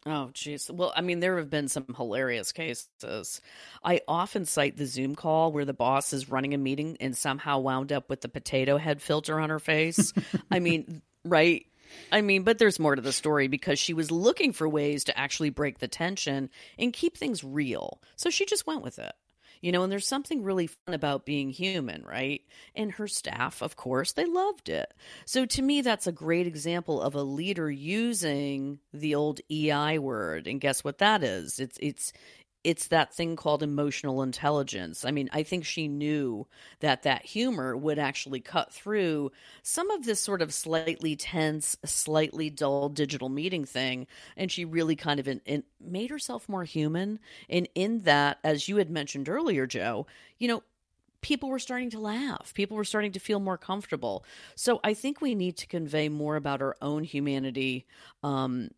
Oh, 0.06 0.30
jeez. 0.34 0.70
Well, 0.70 0.92
I 0.94 1.00
mean, 1.00 1.22
there 1.22 1.38
have 1.38 1.50
been 1.50 1.70
some 1.70 1.86
hilarious 1.96 2.52
cases. 2.52 3.42
I 3.82 4.02
often 4.10 4.44
cite 4.44 4.76
the 4.76 4.86
Zoom 4.86 5.16
call 5.16 5.54
where 5.54 5.66
the 5.66 5.74
boss 5.74 6.12
is 6.12 6.30
running 6.30 6.54
a 6.54 6.58
meeting 6.58 6.98
and 7.00 7.16
somehow 7.16 7.60
wound 7.60 7.94
up 7.94 8.10
with 8.10 8.20
the 8.20 8.30
potato 8.30 8.76
head 8.76 9.02
filter 9.02 9.40
on 9.40 9.50
her 9.50 9.60
face. 9.60 10.12
I 10.52 10.60
mean, 10.60 11.02
right? 11.24 11.66
I 12.12 12.22
mean, 12.22 12.44
but 12.44 12.58
there's 12.58 12.80
more 12.80 12.96
to 12.96 13.02
the 13.02 13.14
story 13.14 13.48
because 13.48 13.80
she 13.80 13.94
was 13.94 14.12
looking 14.12 14.54
for 14.54 14.68
ways 14.68 15.04
to 15.06 15.18
actually 15.18 15.50
break 15.50 15.80
the 15.80 15.88
tension 15.88 16.50
and 16.78 16.94
keep 16.94 17.18
things 17.18 17.44
real. 17.44 18.02
So 18.16 18.30
she 18.30 18.46
just 18.46 18.68
went 18.68 18.84
with 18.84 19.00
it. 19.00 19.14
You 19.62 19.72
know, 19.72 19.82
and 19.82 19.92
there's 19.92 20.08
something 20.08 20.44
really 20.44 20.68
fun 20.68 20.94
about 20.94 21.26
being 21.26 21.50
human, 21.50 22.04
right? 22.04 22.42
And 22.76 22.92
her 22.92 23.08
staff, 23.08 23.62
of 23.64 23.76
course, 23.76 24.14
they 24.14 24.26
loved 24.26 24.70
it. 24.70 24.94
So 25.26 25.46
to 25.46 25.62
me, 25.64 25.82
that's 25.82 26.06
a 26.06 26.12
great 26.12 26.46
example 26.46 27.02
of 27.02 27.16
a 27.16 27.24
leader 27.24 27.70
using 27.72 28.80
the 28.94 29.16
old 29.16 29.40
EI 29.52 29.98
word. 29.98 30.46
And 30.46 30.62
guess 30.62 30.84
what 30.84 31.00
that 31.00 31.24
is? 31.24 31.60
It's 31.60 31.78
it's 31.82 32.14
it's 32.68 32.88
that 32.88 33.14
thing 33.14 33.38
called 33.38 33.64
emotional 33.64 34.22
intelligence. 34.22 35.06
I 35.06 35.12
mean, 35.12 35.30
I 35.32 35.44
think 35.44 35.64
she 35.64 35.88
knew 35.88 36.48
that 36.82 37.04
that 37.04 37.26
humor 37.26 37.78
would 37.78 37.98
actually 37.98 38.42
cut 38.42 38.74
through 38.74 39.32
some 39.64 39.90
of 39.90 40.04
this 40.04 40.20
sort 40.20 40.42
of 40.42 40.54
slightly 40.54 41.16
tense, 41.16 41.78
slightly 41.86 42.50
dull 42.50 42.90
digital 42.90 43.30
meeting 43.30 43.64
thing. 43.64 44.06
And 44.36 44.52
she 44.52 44.66
really 44.66 44.98
kind 44.98 45.18
of 45.18 45.30
in, 45.30 45.40
in 45.46 45.64
made 45.80 46.10
herself 46.10 46.50
more 46.50 46.66
human. 46.66 47.20
And 47.50 47.70
in 47.74 48.00
that, 48.00 48.40
as 48.44 48.68
you 48.68 48.76
had 48.76 48.90
mentioned 48.90 49.30
earlier, 49.30 49.66
Joe, 49.66 50.06
you 50.38 50.50
know, 50.50 50.62
people 51.22 51.48
were 51.48 51.60
starting 51.60 51.92
to 51.92 52.02
laugh. 52.02 52.54
People 52.54 52.76
were 52.76 52.84
starting 52.84 53.14
to 53.14 53.20
feel 53.22 53.40
more 53.40 53.58
comfortable. 53.58 54.26
So 54.56 54.82
I 54.84 54.94
think 54.94 55.22
we 55.22 55.36
need 55.36 55.56
to 55.58 55.68
convey 55.68 56.10
more 56.10 56.36
about 56.36 56.62
our 56.62 56.76
own 56.82 57.06
humanity 57.06 57.86
um, 58.24 58.72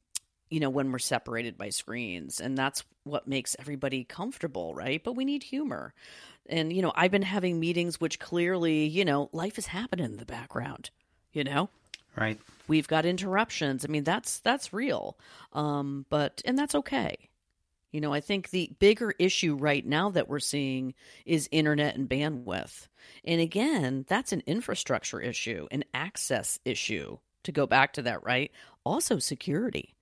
you 0.50 0.60
know, 0.60 0.70
when 0.70 0.91
we're 0.91 1.00
separated 1.00 1.58
by 1.58 1.70
screens. 1.70 2.39
And 2.39 2.58
that's 2.58 2.84
what 3.03 3.27
makes 3.27 3.56
everybody 3.60 4.03
comfortable, 4.03 4.74
right? 4.74 5.03
But 5.03 5.15
we 5.15 5.25
need 5.25 5.44
humor. 5.44 5.94
And, 6.48 6.74
you 6.74 6.82
know, 6.82 6.91
I've 6.96 7.12
been 7.12 7.22
having 7.22 7.60
meetings 7.60 8.01
which 8.01 8.20
clearly, 8.20 8.86
you 8.86 9.06
know, 9.06 9.29
life 9.32 9.58
is 9.58 9.68
happening 9.68 10.06
in 10.06 10.18
the 10.18 10.25
background, 10.25 10.89
you 11.32 11.44
know? 11.44 11.70
Right. 12.15 12.39
We've 12.68 12.88
got 12.88 13.06
interruptions. 13.06 13.86
I 13.86 13.88
mean, 13.88 14.03
that's 14.03 14.39
that's 14.39 14.74
real. 14.74 15.18
Um, 15.53 16.06
but 16.10 16.41
and 16.44 16.58
that's 16.58 16.75
okay. 16.75 17.29
You 17.91 18.01
know, 18.01 18.13
I 18.13 18.20
think 18.20 18.50
the 18.50 18.72
bigger 18.79 19.13
issue 19.18 19.56
right 19.56 19.86
now 19.86 20.10
that 20.10 20.27
we're 20.27 20.39
seeing 20.39 20.94
is 21.25 21.48
internet 21.51 21.96
and 21.96 22.10
bandwidth. 22.10 22.88
And 23.24 23.41
again, 23.41 24.06
that's 24.08 24.32
an 24.32 24.44
infrastructure 24.46 25.20
issue, 25.20 25.68
an 25.72 25.84
access 25.94 26.60
issue. 26.65 27.18
To 27.44 27.53
go 27.53 27.65
back 27.65 27.94
to 27.94 28.01
that, 28.01 28.24
right? 28.24 28.51
Also 28.84 29.18
security. 29.18 29.96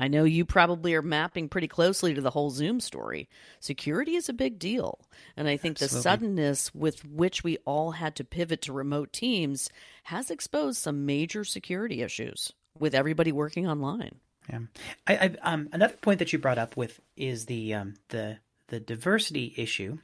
I 0.00 0.08
know 0.08 0.24
you 0.24 0.46
probably 0.46 0.94
are 0.94 1.02
mapping 1.02 1.50
pretty 1.50 1.68
closely 1.68 2.14
to 2.14 2.22
the 2.22 2.30
whole 2.30 2.48
Zoom 2.48 2.80
story. 2.80 3.28
Security 3.60 4.16
is 4.16 4.30
a 4.30 4.32
big 4.32 4.58
deal. 4.58 4.98
And 5.36 5.46
I 5.46 5.58
think 5.58 5.76
Absolutely. 5.76 5.98
the 5.98 6.02
suddenness 6.02 6.74
with 6.74 7.04
which 7.04 7.44
we 7.44 7.58
all 7.66 7.90
had 7.90 8.16
to 8.16 8.24
pivot 8.24 8.62
to 8.62 8.72
remote 8.72 9.12
teams 9.12 9.68
has 10.04 10.30
exposed 10.30 10.78
some 10.78 11.04
major 11.04 11.44
security 11.44 12.00
issues 12.00 12.50
with 12.78 12.94
everybody 12.94 13.30
working 13.30 13.68
online. 13.68 14.14
Yeah. 14.48 14.60
I, 15.06 15.16
I 15.16 15.36
um, 15.42 15.68
another 15.70 15.94
point 16.00 16.20
that 16.20 16.32
you 16.32 16.38
brought 16.38 16.56
up 16.56 16.78
with 16.78 16.98
is 17.14 17.44
the 17.44 17.74
um, 17.74 17.94
the 18.08 18.38
the 18.68 18.80
diversity 18.80 19.52
issue 19.54 19.98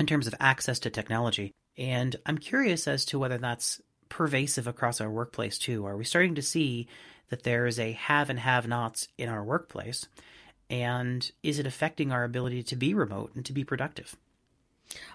in 0.00 0.06
terms 0.06 0.26
of 0.26 0.34
access 0.40 0.80
to 0.80 0.90
technology. 0.90 1.52
And 1.78 2.16
I'm 2.26 2.38
curious 2.38 2.88
as 2.88 3.04
to 3.06 3.20
whether 3.20 3.38
that's 3.38 3.80
pervasive 4.08 4.66
across 4.66 5.00
our 5.00 5.10
workplace 5.10 5.56
too. 5.56 5.86
Are 5.86 5.96
we 5.96 6.04
starting 6.04 6.34
to 6.34 6.42
see 6.42 6.88
that 7.34 7.42
there 7.42 7.66
is 7.66 7.80
a 7.80 7.90
have 7.90 8.30
and 8.30 8.38
have 8.38 8.68
nots 8.68 9.08
in 9.18 9.28
our 9.28 9.42
workplace? 9.42 10.06
And 10.70 11.28
is 11.42 11.58
it 11.58 11.66
affecting 11.66 12.12
our 12.12 12.22
ability 12.22 12.62
to 12.62 12.76
be 12.76 12.94
remote 12.94 13.32
and 13.34 13.44
to 13.46 13.52
be 13.52 13.64
productive? 13.64 14.14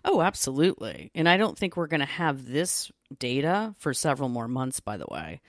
Oh, 0.04 0.22
absolutely. 0.22 1.12
And 1.16 1.30
I 1.30 1.38
don't 1.38 1.58
think 1.58 1.78
we're 1.78 1.88
going 1.88 2.02
to 2.02 2.06
have 2.06 2.46
this 2.46 2.92
data 3.20 3.74
for 3.78 3.94
several 3.94 4.28
more 4.28 4.50
months, 4.50 4.82
by 4.82 4.98
the 4.98 5.08
way. 5.10 5.40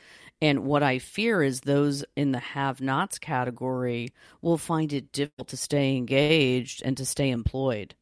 And 0.40 0.60
what 0.60 0.84
I 0.84 1.00
fear 1.00 1.42
is 1.42 1.62
those 1.62 2.04
in 2.14 2.30
the 2.30 2.38
have 2.38 2.80
nots 2.80 3.18
category 3.18 4.10
will 4.40 4.56
find 4.56 4.92
it 4.92 5.10
difficult 5.10 5.48
to 5.48 5.56
stay 5.56 5.96
engaged 5.96 6.82
and 6.84 6.96
to 6.98 7.04
stay 7.04 7.30
employed. 7.30 7.96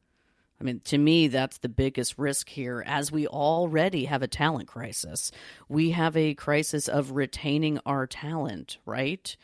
I 0.59 0.65
mean, 0.65 0.81
to 0.85 0.97
me, 0.97 1.29
that's 1.29 1.59
the 1.59 1.69
biggest 1.69 2.17
risk 2.17 2.49
here, 2.49 2.83
as 2.85 3.11
we 3.11 3.27
already 3.27 4.05
have 4.05 4.21
a 4.21 4.27
talent 4.27 4.67
crisis. 4.67 5.31
We 5.69 5.91
have 5.91 6.17
a 6.17 6.33
crisis 6.33 6.89
of 6.89 7.11
retaining 7.11 7.79
our 7.85 8.05
talent, 8.05 8.77
right? 8.85 9.35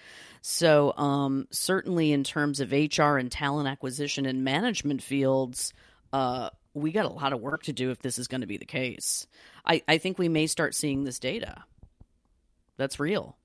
So, 0.42 0.94
um, 0.98 1.48
certainly 1.52 2.12
in 2.12 2.24
terms 2.26 2.60
of 2.60 2.72
HR 2.72 3.18
and 3.18 3.32
talent 3.32 3.70
acquisition 3.70 4.26
and 4.26 4.44
management 4.44 5.02
fields, 5.02 5.74
uh, 6.12 6.50
we 6.74 6.92
got 6.92 7.06
a 7.06 7.10
lot 7.10 7.32
of 7.32 7.40
work 7.40 7.64
to 7.64 7.74
do 7.74 7.92
if 7.92 8.02
this 8.02 8.20
is 8.20 8.28
going 8.28 8.42
to 8.42 8.48
be 8.48 8.58
the 8.58 8.66
case. 8.66 9.26
I, 9.66 9.82
I 9.88 9.98
think 9.98 10.20
we 10.20 10.28
may 10.28 10.48
start 10.48 10.76
seeing 10.76 11.06
this 11.06 11.18
data. 11.18 11.64
That's 12.76 13.00
real, 13.00 13.38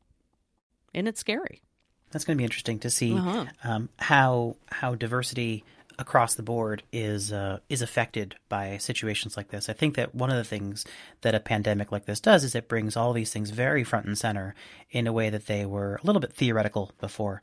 and 0.93 1.07
it's 1.07 1.21
scary. 1.21 1.62
That's 2.11 2.25
going 2.25 2.37
to 2.37 2.39
be 2.39 2.45
interesting 2.45 2.81
to 2.81 2.91
see 2.91 3.15
uh-huh. 3.15 3.47
um, 3.62 3.89
how 3.97 4.57
how 4.67 4.97
diversity 4.97 5.65
across 6.00 6.35
the 6.35 6.42
board 6.42 6.83
is 6.92 7.33
uh, 7.33 7.61
is 7.69 7.83
affected 7.83 8.35
by 8.49 8.78
situations 8.78 9.37
like 9.37 9.49
this. 9.49 9.69
I 9.69 9.75
think 9.75 9.95
that 9.95 10.14
one 10.14 10.30
of 10.30 10.37
the 10.37 10.45
things 10.45 10.85
that 11.21 11.35
a 11.35 11.40
pandemic 11.40 11.92
like 11.92 12.07
this 12.07 12.21
does 12.21 12.42
is 12.42 12.54
it 12.54 12.69
brings 12.69 12.97
all 12.97 13.12
these 13.12 13.33
things 13.33 13.50
very 13.50 13.85
front 13.85 14.07
and 14.07 14.19
center 14.19 14.54
in 14.90 15.07
a 15.07 15.12
way 15.12 15.28
that 15.30 15.47
they 15.47 15.66
were 15.66 16.00
a 16.02 16.07
little 16.07 16.21
bit 16.21 16.33
theoretical 16.33 16.90
before. 17.00 17.42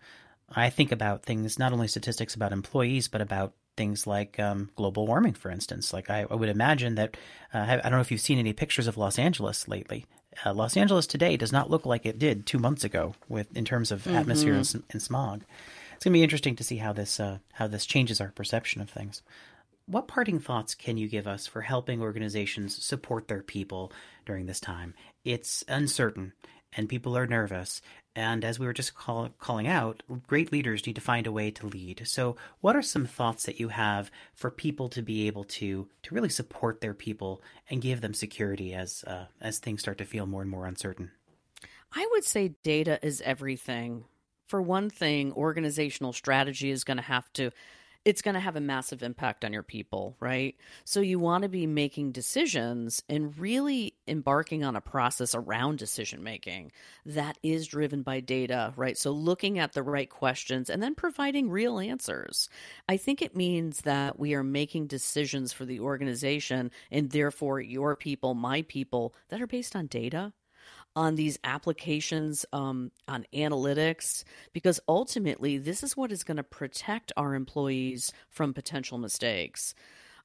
I 0.49 0.69
think 0.69 0.91
about 0.91 1.23
things 1.23 1.59
not 1.59 1.71
only 1.71 1.87
statistics 1.87 2.33
about 2.33 2.51
employees, 2.51 3.07
but 3.07 3.21
about 3.21 3.53
things 3.75 4.07
like 4.07 4.39
um, 4.39 4.71
global 4.75 5.05
warming, 5.05 5.33
for 5.33 5.51
instance. 5.51 5.93
Like 5.93 6.09
I, 6.09 6.25
I 6.29 6.33
would 6.33 6.49
imagine 6.49 6.95
that 6.95 7.15
uh, 7.53 7.59
I 7.59 7.75
don't 7.77 7.91
know 7.91 7.99
if 7.99 8.11
you've 8.11 8.21
seen 8.21 8.39
any 8.39 8.53
pictures 8.53 8.87
of 8.87 8.97
Los 8.97 9.19
Angeles 9.19 9.67
lately. 9.67 10.05
Uh, 10.45 10.53
Los 10.53 10.75
Angeles 10.75 11.05
today 11.05 11.37
does 11.37 11.51
not 11.51 11.69
look 11.69 11.85
like 11.85 12.05
it 12.05 12.19
did 12.19 12.45
two 12.45 12.59
months 12.59 12.83
ago, 12.83 13.13
with 13.29 13.55
in 13.55 13.65
terms 13.65 13.91
of 13.91 14.03
mm-hmm. 14.03 14.15
atmosphere 14.15 14.53
and, 14.53 14.83
and, 14.89 15.01
smog. 15.01 15.43
It's 15.97 16.03
going 16.03 16.13
to 16.13 16.19
be 16.19 16.23
interesting 16.23 16.55
to 16.57 16.63
see 16.63 16.77
how 16.77 16.93
this 16.93 17.19
uh, 17.19 17.39
how 17.53 17.65
this 17.65 17.87
changes 17.87 18.21
our 18.21 18.29
perception 18.29 18.81
of 18.81 18.89
things. 18.89 19.23
What 19.87 20.07
parting 20.07 20.39
thoughts 20.39 20.75
can 20.75 20.95
you 20.95 21.07
give 21.07 21.25
us 21.25 21.47
for 21.47 21.61
helping 21.61 22.01
organizations 22.01 22.85
support 22.85 23.27
their 23.27 23.41
people 23.41 23.91
during 24.23 24.45
this 24.45 24.59
time? 24.59 24.93
It's 25.25 25.63
uncertain 25.67 26.33
and 26.73 26.87
people 26.87 27.17
are 27.17 27.25
nervous, 27.25 27.81
and 28.15 28.45
as 28.45 28.59
we 28.59 28.67
were 28.67 28.73
just 28.73 28.93
call, 28.93 29.29
calling 29.39 29.67
out, 29.67 30.03
great 30.27 30.51
leaders 30.51 30.85
need 30.85 30.93
to 30.97 31.01
find 31.01 31.25
a 31.25 31.31
way 31.31 31.49
to 31.49 31.65
lead. 31.65 32.03
So, 32.05 32.35
what 32.61 32.75
are 32.75 32.83
some 32.83 33.07
thoughts 33.07 33.45
that 33.45 33.59
you 33.59 33.69
have 33.69 34.11
for 34.35 34.51
people 34.51 34.89
to 34.89 35.01
be 35.01 35.25
able 35.25 35.45
to 35.45 35.89
to 36.03 36.13
really 36.13 36.29
support 36.29 36.79
their 36.79 36.93
people 36.93 37.41
and 37.71 37.81
give 37.81 38.01
them 38.01 38.13
security 38.13 38.75
as 38.75 39.03
uh, 39.07 39.25
as 39.41 39.57
things 39.57 39.81
start 39.81 39.97
to 39.97 40.05
feel 40.05 40.27
more 40.27 40.43
and 40.43 40.51
more 40.51 40.67
uncertain? 40.67 41.09
I 41.91 42.07
would 42.11 42.23
say 42.23 42.53
data 42.61 42.99
is 43.01 43.19
everything. 43.21 44.03
For 44.47 44.61
one 44.61 44.89
thing, 44.89 45.33
organizational 45.33 46.13
strategy 46.13 46.71
is 46.71 46.83
going 46.83 46.97
to 46.97 47.03
have 47.03 47.31
to 47.33 47.51
it's 48.07 48.21
going 48.21 48.35
to 48.35 48.39
have 48.39 48.55
a 48.55 48.61
massive 48.61 49.03
impact 49.03 49.43
on 49.43 49.51
your 49.51 49.63
people, 49.63 50.15
right? 50.21 50.55
So 50.85 51.01
you 51.01 51.19
want 51.19 51.41
to 51.41 51.49
be 51.49 51.67
making 51.67 52.13
decisions 52.13 53.03
and 53.09 53.37
really 53.37 53.95
embarking 54.07 54.63
on 54.63 54.77
a 54.77 54.81
process 54.81 55.35
around 55.35 55.77
decision 55.77 56.23
making 56.23 56.71
that 57.05 57.37
is 57.43 57.67
driven 57.67 58.03
by 58.03 58.21
data, 58.21 58.71
right? 58.77 58.97
So 58.97 59.11
looking 59.11 59.59
at 59.59 59.73
the 59.73 59.83
right 59.83 60.09
questions 60.09 60.69
and 60.69 60.81
then 60.81 60.95
providing 60.95 61.49
real 61.49 61.79
answers. 61.79 62.47
I 62.87 62.95
think 62.95 63.21
it 63.21 63.35
means 63.35 63.81
that 63.81 64.17
we 64.17 64.33
are 64.35 64.43
making 64.43 64.87
decisions 64.87 65.51
for 65.51 65.65
the 65.65 65.81
organization 65.81 66.71
and 66.89 67.09
therefore 67.09 67.59
your 67.59 67.97
people, 67.97 68.35
my 68.35 68.61
people, 68.61 69.15
that 69.27 69.41
are 69.41 69.47
based 69.47 69.75
on 69.75 69.87
data 69.87 70.31
on 70.97 71.13
these 71.13 71.37
applications 71.43 72.43
um, 72.51 72.91
on 73.07 73.23
analytics 73.31 74.23
because 74.51 74.79
ultimately 74.87 75.59
this 75.59 75.83
is 75.83 75.95
what 75.95 76.11
is 76.11 76.23
going 76.23 76.37
to 76.37 76.43
protect 76.43 77.11
our 77.15 77.35
employees 77.35 78.11
from 78.31 78.51
potential 78.51 78.97
mistakes. 78.97 79.75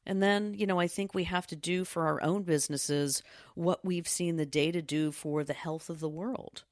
And 0.06 0.22
then, 0.22 0.54
you 0.54 0.66
know, 0.66 0.80
I 0.80 0.88
think 0.88 1.14
we 1.14 1.24
have 1.24 1.46
to 1.48 1.56
do 1.56 1.84
for 1.84 2.06
our 2.06 2.22
own 2.22 2.44
businesses 2.44 3.22
what 3.54 3.84
we've 3.84 4.08
seen 4.08 4.36
the 4.36 4.46
data 4.46 4.80
do 4.80 5.12
for 5.12 5.44
the 5.44 5.52
health 5.52 5.90
of 5.90 6.00
the 6.00 6.08
world. 6.08 6.64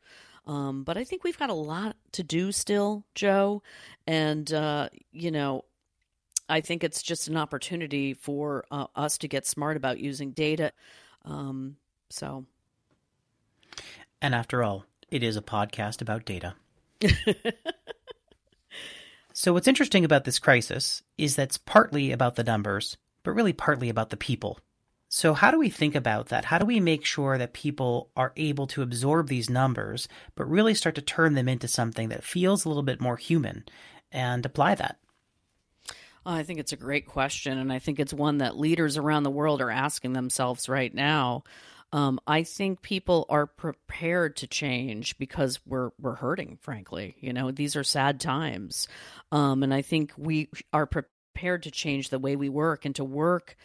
Um, 0.46 0.82
but 0.82 0.96
I 0.96 1.04
think 1.04 1.22
we've 1.22 1.38
got 1.38 1.50
a 1.50 1.54
lot 1.54 1.94
to 2.12 2.22
do 2.22 2.52
still, 2.52 3.04
Joe. 3.14 3.62
And, 4.06 4.50
uh, 4.50 4.88
you 5.12 5.30
know, 5.30 5.66
I 6.48 6.62
think 6.62 6.82
it's 6.82 7.02
just 7.02 7.28
an 7.28 7.36
opportunity 7.36 8.14
for 8.14 8.64
uh, 8.70 8.86
us 8.96 9.18
to 9.18 9.28
get 9.28 9.46
smart 9.46 9.76
about 9.76 10.00
using 10.00 10.30
data. 10.30 10.72
Um, 11.26 11.76
so 12.08 12.46
and 14.22 14.34
after 14.34 14.62
all, 14.62 14.84
it 15.10 15.22
is 15.22 15.36
a 15.36 15.42
podcast 15.42 16.00
about 16.00 16.24
data. 16.24 16.54
so, 19.32 19.52
what's 19.52 19.68
interesting 19.68 20.04
about 20.04 20.24
this 20.24 20.38
crisis 20.38 21.02
is 21.18 21.36
that 21.36 21.44
it's 21.44 21.58
partly 21.58 22.12
about 22.12 22.36
the 22.36 22.44
numbers, 22.44 22.96
but 23.22 23.32
really 23.32 23.52
partly 23.52 23.88
about 23.88 24.10
the 24.10 24.16
people. 24.16 24.58
So, 25.08 25.34
how 25.34 25.50
do 25.50 25.58
we 25.58 25.70
think 25.70 25.94
about 25.94 26.28
that? 26.28 26.44
How 26.44 26.58
do 26.58 26.64
we 26.64 26.78
make 26.78 27.04
sure 27.04 27.36
that 27.36 27.52
people 27.52 28.10
are 28.16 28.32
able 28.36 28.68
to 28.68 28.82
absorb 28.82 29.28
these 29.28 29.50
numbers, 29.50 30.06
but 30.36 30.48
really 30.48 30.74
start 30.74 30.94
to 30.94 31.02
turn 31.02 31.34
them 31.34 31.48
into 31.48 31.66
something 31.66 32.10
that 32.10 32.22
feels 32.22 32.64
a 32.64 32.68
little 32.68 32.84
bit 32.84 33.00
more 33.00 33.16
human 33.16 33.64
and 34.12 34.46
apply 34.46 34.76
that? 34.76 34.98
Oh, 36.24 36.32
I 36.32 36.42
think 36.42 36.58
it's 36.58 36.72
a 36.72 36.76
great 36.76 37.06
question. 37.06 37.58
And 37.58 37.72
I 37.72 37.78
think 37.78 37.98
it's 37.98 38.12
one 38.12 38.38
that 38.38 38.58
leaders 38.58 38.96
around 38.96 39.22
the 39.22 39.30
world 39.30 39.60
are 39.60 39.70
asking 39.70 40.12
themselves 40.12 40.68
right 40.68 40.94
now. 40.94 41.44
Um, 41.92 42.20
I 42.26 42.44
think 42.44 42.82
people 42.82 43.26
are 43.28 43.46
prepared 43.46 44.36
to 44.36 44.46
change 44.46 45.18
because 45.18 45.58
we're 45.66 45.90
we're 46.00 46.14
hurting. 46.14 46.58
Frankly, 46.60 47.16
you 47.20 47.32
know, 47.32 47.50
these 47.50 47.74
are 47.76 47.84
sad 47.84 48.20
times, 48.20 48.86
um, 49.32 49.62
and 49.62 49.74
I 49.74 49.82
think 49.82 50.12
we 50.16 50.48
are 50.72 50.86
prepared 50.86 51.64
to 51.64 51.70
change 51.70 52.10
the 52.10 52.18
way 52.18 52.36
we 52.36 52.48
work 52.48 52.84
and 52.84 52.94
to 52.96 53.04
work 53.04 53.56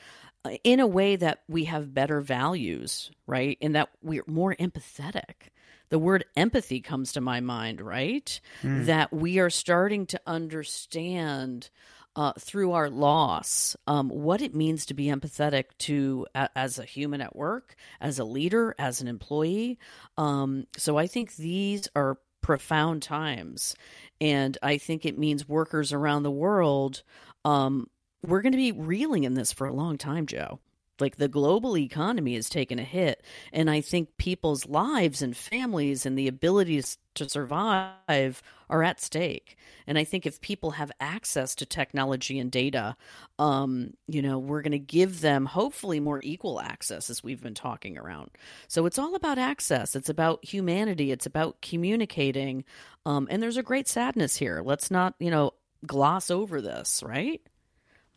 uh, 0.46 0.58
in 0.64 0.80
a 0.80 0.88
way 0.88 1.16
that 1.16 1.42
we 1.48 1.66
have 1.66 1.94
better 1.94 2.22
values, 2.22 3.12
right? 3.28 3.58
And 3.62 3.76
that 3.76 3.90
we're 4.02 4.24
more 4.28 4.56
empathetic. 4.56 5.50
The 5.90 6.00
word 6.00 6.26
empathy 6.36 6.82
comes 6.82 7.14
to 7.14 7.22
my 7.22 7.42
mind, 7.42 7.80
right? 7.80 8.40
Mm. 8.64 8.86
That 8.86 9.14
we 9.14 9.40
are 9.40 9.50
starting 9.50 10.08
to 10.08 10.22
understand 10.26 11.70
uh, 12.16 12.34
through 12.40 12.72
our 12.72 12.90
loss, 12.90 13.76
um, 13.88 14.10
what 14.10 14.42
it 14.42 14.56
means 14.56 14.86
to 14.86 14.94
be 14.94 15.08
empathetic 15.08 15.66
to 15.80 16.26
a, 16.34 16.50
as 16.56 16.80
a 16.80 16.86
human 16.86 17.22
at 17.22 17.36
work, 17.36 17.76
as 18.00 18.20
a 18.20 18.24
leader, 18.24 18.74
as 18.80 19.02
an 19.02 19.08
employee. 19.08 19.78
Um, 20.18 20.66
so 20.78 20.98
I 20.98 21.08
think 21.08 21.36
these 21.36 21.88
are 21.96 22.18
profound 22.42 23.02
times, 23.02 23.76
and 24.22 24.58
I 24.62 24.78
think 24.78 25.06
it 25.06 25.18
means 25.18 25.50
workers 25.50 25.92
around 25.92 26.24
the 26.24 26.32
world. 26.32 27.04
Um, 27.44 27.90
we're 28.26 28.42
going 28.42 28.54
to 28.54 28.58
be 28.58 28.72
reeling 28.72 29.24
in 29.24 29.34
this 29.34 29.52
for 29.52 29.68
a 29.68 29.74
long 29.74 29.98
time, 29.98 30.26
Joe. 30.26 30.60
Like 31.00 31.18
the 31.18 31.28
global 31.28 31.78
economy 31.78 32.36
has 32.36 32.50
taken 32.50 32.80
a 32.80 32.84
hit, 32.84 33.24
and 33.52 33.70
I 33.70 33.82
think 33.82 34.18
people's 34.18 34.66
lives 34.66 35.22
and 35.22 35.36
families 35.36 36.06
and 36.06 36.18
the 36.18 36.28
abilities 36.28 36.98
to 37.16 37.30
survive 37.30 38.42
are 38.70 38.84
at 38.84 39.02
stake. 39.02 39.58
And 39.88 39.98
I 39.98 40.04
think 40.04 40.26
if 40.26 40.42
people 40.42 40.72
have 40.72 40.92
access 41.00 41.56
to 41.56 41.66
technology 41.66 42.40
and 42.40 42.52
data, 42.52 42.96
um, 43.40 43.94
you 44.08 44.22
know, 44.22 44.40
we're 44.40 44.62
going 44.62 44.72
to 44.72 44.80
give 44.80 45.22
them 45.22 45.46
hopefully 45.46 46.00
more 46.00 46.20
equal 46.24 46.60
access 46.60 47.10
as 47.10 47.24
we've 47.24 47.42
been 47.42 47.54
talking 47.54 47.98
around. 47.98 48.32
So 48.68 48.86
it's 48.86 49.00
all 49.00 49.16
about 49.16 49.38
access. 49.38 49.96
It's 49.96 50.10
about 50.10 50.44
humanity. 50.44 51.12
It's 51.12 51.26
about 51.26 51.62
communicating. 51.62 52.64
Um, 53.06 53.28
and 53.30 53.42
there's 53.42 53.58
a 53.58 53.64
great 53.64 53.88
sadness 53.88 54.36
here. 54.36 54.62
Let's 54.64 54.90
not, 54.90 55.16
you 55.20 55.32
know, 55.32 55.54
gloss 55.86 56.32
over 56.32 56.62
this, 56.62 57.04
right? 57.04 57.42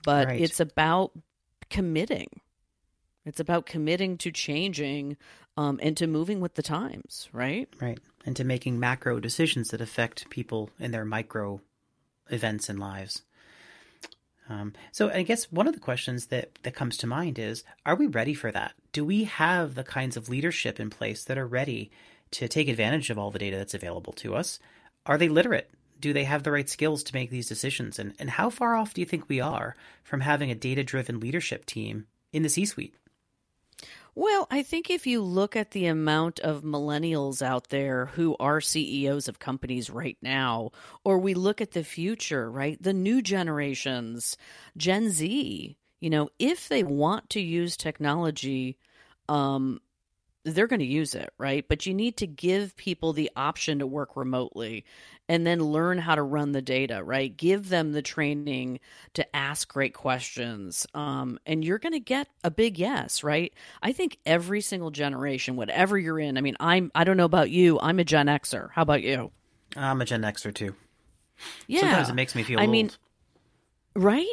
But 0.04 0.28
right. 0.28 0.40
it's 0.40 0.60
about 0.60 1.12
committing 1.70 2.28
it's 3.28 3.40
about 3.40 3.66
committing 3.66 4.16
to 4.18 4.32
changing 4.32 5.16
um, 5.56 5.78
and 5.82 5.96
to 5.98 6.06
moving 6.06 6.40
with 6.40 6.54
the 6.54 6.62
times, 6.62 7.28
right? 7.32 7.68
Right. 7.80 7.98
And 8.24 8.34
to 8.36 8.44
making 8.44 8.80
macro 8.80 9.20
decisions 9.20 9.68
that 9.68 9.80
affect 9.80 10.30
people 10.30 10.70
in 10.78 10.90
their 10.90 11.04
micro 11.04 11.60
events 12.30 12.68
and 12.68 12.78
lives. 12.78 13.22
Um, 14.48 14.72
so 14.92 15.10
I 15.10 15.22
guess 15.22 15.52
one 15.52 15.68
of 15.68 15.74
the 15.74 15.80
questions 15.80 16.26
that, 16.26 16.58
that 16.62 16.74
comes 16.74 16.96
to 16.98 17.06
mind 17.06 17.38
is, 17.38 17.64
are 17.84 17.96
we 17.96 18.06
ready 18.06 18.32
for 18.32 18.50
that? 18.50 18.72
Do 18.92 19.04
we 19.04 19.24
have 19.24 19.74
the 19.74 19.84
kinds 19.84 20.16
of 20.16 20.30
leadership 20.30 20.80
in 20.80 20.88
place 20.88 21.24
that 21.24 21.36
are 21.36 21.46
ready 21.46 21.90
to 22.30 22.48
take 22.48 22.68
advantage 22.68 23.10
of 23.10 23.18
all 23.18 23.30
the 23.30 23.38
data 23.38 23.58
that's 23.58 23.74
available 23.74 24.14
to 24.14 24.34
us? 24.34 24.58
Are 25.04 25.18
they 25.18 25.28
literate? 25.28 25.70
Do 26.00 26.12
they 26.12 26.24
have 26.24 26.44
the 26.44 26.52
right 26.52 26.68
skills 26.68 27.02
to 27.04 27.14
make 27.14 27.30
these 27.30 27.48
decisions? 27.48 27.98
And, 27.98 28.14
and 28.18 28.30
how 28.30 28.48
far 28.48 28.74
off 28.74 28.94
do 28.94 29.02
you 29.02 29.06
think 29.06 29.28
we 29.28 29.40
are 29.40 29.76
from 30.02 30.20
having 30.20 30.50
a 30.50 30.54
data 30.54 30.82
driven 30.82 31.20
leadership 31.20 31.66
team 31.66 32.06
in 32.32 32.42
the 32.42 32.48
C 32.48 32.64
suite? 32.64 32.94
Well, 34.14 34.46
I 34.50 34.62
think 34.62 34.90
if 34.90 35.06
you 35.06 35.22
look 35.22 35.54
at 35.56 35.70
the 35.70 35.86
amount 35.86 36.40
of 36.40 36.62
millennials 36.62 37.40
out 37.42 37.68
there 37.68 38.06
who 38.06 38.36
are 38.40 38.60
CEOs 38.60 39.28
of 39.28 39.38
companies 39.38 39.90
right 39.90 40.18
now, 40.22 40.70
or 41.04 41.18
we 41.18 41.34
look 41.34 41.60
at 41.60 41.72
the 41.72 41.84
future, 41.84 42.50
right? 42.50 42.80
The 42.82 42.92
new 42.92 43.22
generations, 43.22 44.36
Gen 44.76 45.10
Z, 45.10 45.76
You 46.00 46.10
know, 46.10 46.30
if 46.38 46.68
they 46.68 46.84
want 46.84 47.28
to 47.30 47.40
use 47.40 47.76
technology, 47.76 48.78
um, 49.28 49.80
they're 50.54 50.66
going 50.66 50.80
to 50.80 50.87
use 50.87 51.14
it, 51.14 51.30
right? 51.38 51.64
But 51.68 51.87
you 51.87 51.94
need 51.94 52.16
to 52.18 52.26
give 52.26 52.76
people 52.76 53.12
the 53.12 53.30
option 53.37 53.78
to 53.80 53.87
work 53.87 54.16
remotely 54.16 54.84
and 55.28 55.46
then 55.46 55.62
learn 55.62 55.98
how 55.98 56.14
to 56.14 56.22
run 56.22 56.52
the 56.52 56.62
data, 56.62 57.02
right? 57.04 57.37
Give 57.37 57.68
them 57.68 57.92
the 57.92 58.02
training 58.02 58.80
to 59.14 59.37
ask 59.37 59.70
great 59.70 59.94
questions. 59.94 60.87
Um, 60.94 61.38
and 61.44 61.64
you're 61.64 61.78
going 61.78 61.92
to 61.92 62.00
get 62.00 62.28
a 62.42 62.50
big 62.50 62.78
yes, 62.78 63.22
right? 63.22 63.52
I 63.82 63.92
think 63.92 64.18
every 64.24 64.61
single 64.61 64.90
generation, 64.90 65.56
whatever 65.56 65.98
you're 65.98 66.18
in, 66.18 66.38
I 66.38 66.40
mean, 66.40 66.56
I'm, 66.61 66.90
I 66.94 67.04
don't 67.04 67.16
know 67.16 67.26
about 67.26 67.50
you, 67.50 67.78
I'm 67.80 67.98
a 67.98 68.04
Gen 68.04 68.26
Xer. 68.26 68.70
How 68.72 68.82
about 68.82 69.02
you? 69.02 69.30
I'm 69.76 70.00
a 70.00 70.04
Gen 70.04 70.22
Xer 70.22 70.54
too. 70.54 70.74
Yeah. 71.66 71.80
Sometimes 71.80 72.08
it 72.08 72.14
makes 72.14 72.34
me 72.34 72.42
feel 72.42 72.58
I 72.58 72.62
old. 72.62 72.70
mean, 72.70 72.90
right? 73.94 74.26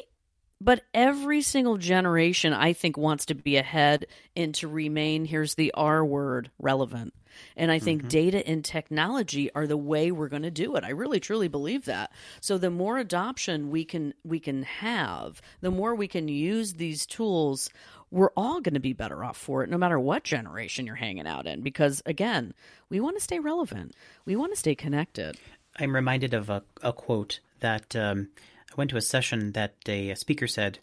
But 0.62 0.84
every 0.94 1.42
single 1.42 1.78
generation, 1.78 2.54
I 2.54 2.74
think, 2.74 2.98
wants 2.98 3.26
to 3.26 3.36
be 3.36 3.58
ahead 3.58 4.06
and 4.36 4.56
to 4.56 4.68
remain, 4.68 5.26
here's 5.26 5.56
the 5.56 5.74
R 5.74 6.04
word, 6.04 6.50
relevant. 6.60 7.14
And 7.58 7.70
I 7.70 7.80
think 7.80 8.08
data 8.08 8.48
and 8.48 8.64
technology 8.64 9.54
are 9.54 9.68
the 9.68 9.76
way 9.76 10.12
we're 10.12 10.30
going 10.30 10.44
to 10.44 10.52
do 10.52 10.76
it. 10.78 10.86
I 10.86 10.92
really 10.92 11.20
truly 11.20 11.50
believe 11.50 11.86
that. 11.86 12.12
So 12.40 12.58
the 12.58 12.70
more 12.70 12.98
adoption 12.98 13.70
we 13.70 13.84
can 13.84 14.14
we 14.24 14.40
can 14.40 14.64
have, 14.64 15.42
the 15.60 15.72
more 15.72 15.96
we 15.96 16.08
can 16.08 16.30
use 16.30 16.74
these 16.74 17.06
tools, 17.06 17.70
we're 18.10 18.32
all 18.38 18.62
going 18.62 18.76
to 18.76 18.80
be 18.80 18.94
better 18.94 19.24
off 19.24 19.36
for 19.38 19.64
it 19.64 19.70
no 19.70 19.78
matter 19.78 20.00
what 20.00 20.24
generation 20.24 20.86
you're 20.86 20.96
hanging 20.96 21.28
out 21.28 21.46
in 21.46 21.62
because 21.62 22.02
again, 22.06 22.54
we 22.90 23.02
want 23.02 23.18
to 23.18 23.24
stay 23.24 23.40
relevant. 23.40 23.94
We 24.26 24.38
want 24.38 24.54
to 24.54 24.60
stay 24.60 24.76
connected. 24.76 25.38
I'm 25.78 25.94
reminded 25.94 26.34
of 26.34 26.50
a, 26.50 26.64
a 26.82 26.94
quote 26.94 27.42
that 27.60 27.96
um, 27.98 28.30
I 28.72 28.76
went 28.76 28.90
to 28.92 28.98
a 28.98 29.02
session 29.02 29.54
that 29.54 29.76
a, 29.88 30.12
a 30.12 30.16
speaker 30.16 30.48
said, 30.48 30.80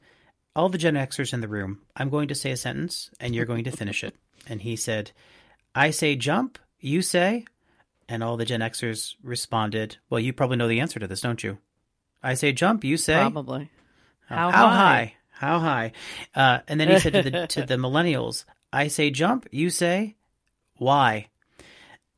All 0.57 0.69
the 0.69 0.79
Gen 0.79 0.95
Xers 0.95 1.33
in 1.33 1.41
the 1.41 1.49
room, 1.49 1.81
I'm 1.97 2.11
going 2.11 2.29
to 2.29 2.35
say 2.35 2.51
a 2.51 2.57
sentence 2.57 3.11
and 3.21 3.35
you're 3.35 3.47
going 3.47 3.65
to 3.65 3.71
finish 3.71 4.05
it. 4.05 4.15
And 4.49 4.61
he 4.61 4.75
said, 4.75 5.13
I 5.73 5.91
say 5.93 6.17
jump, 6.17 6.59
you 6.81 7.01
say, 7.01 7.45
and 8.09 8.25
all 8.25 8.37
the 8.37 8.45
Gen 8.45 8.59
Xers 8.59 9.15
responded, 9.23 9.99
Well, 10.11 10.19
you 10.19 10.33
probably 10.33 10.57
know 10.57 10.67
the 10.67 10.81
answer 10.81 10.99
to 10.99 11.07
this, 11.07 11.21
don't 11.21 11.45
you? 11.45 11.59
I 12.25 12.35
say 12.35 12.53
jump, 12.53 12.83
you 12.83 12.97
say. 12.97 13.21
Probably. 13.21 13.71
How, 14.27 14.51
How 14.51 14.67
high? 14.69 14.75
high? 14.77 15.15
How 15.31 15.59
high? 15.59 15.93
Uh, 16.35 16.59
and 16.69 16.81
then 16.81 16.89
he 16.89 16.99
said 16.99 17.13
to 17.15 17.23
the 17.23 17.47
to 17.49 17.67
the 17.67 17.75
millennials, 17.87 18.45
"I 18.73 18.89
say 18.89 19.11
jump, 19.11 19.49
you 19.51 19.71
say 19.71 20.17
why." 20.77 21.29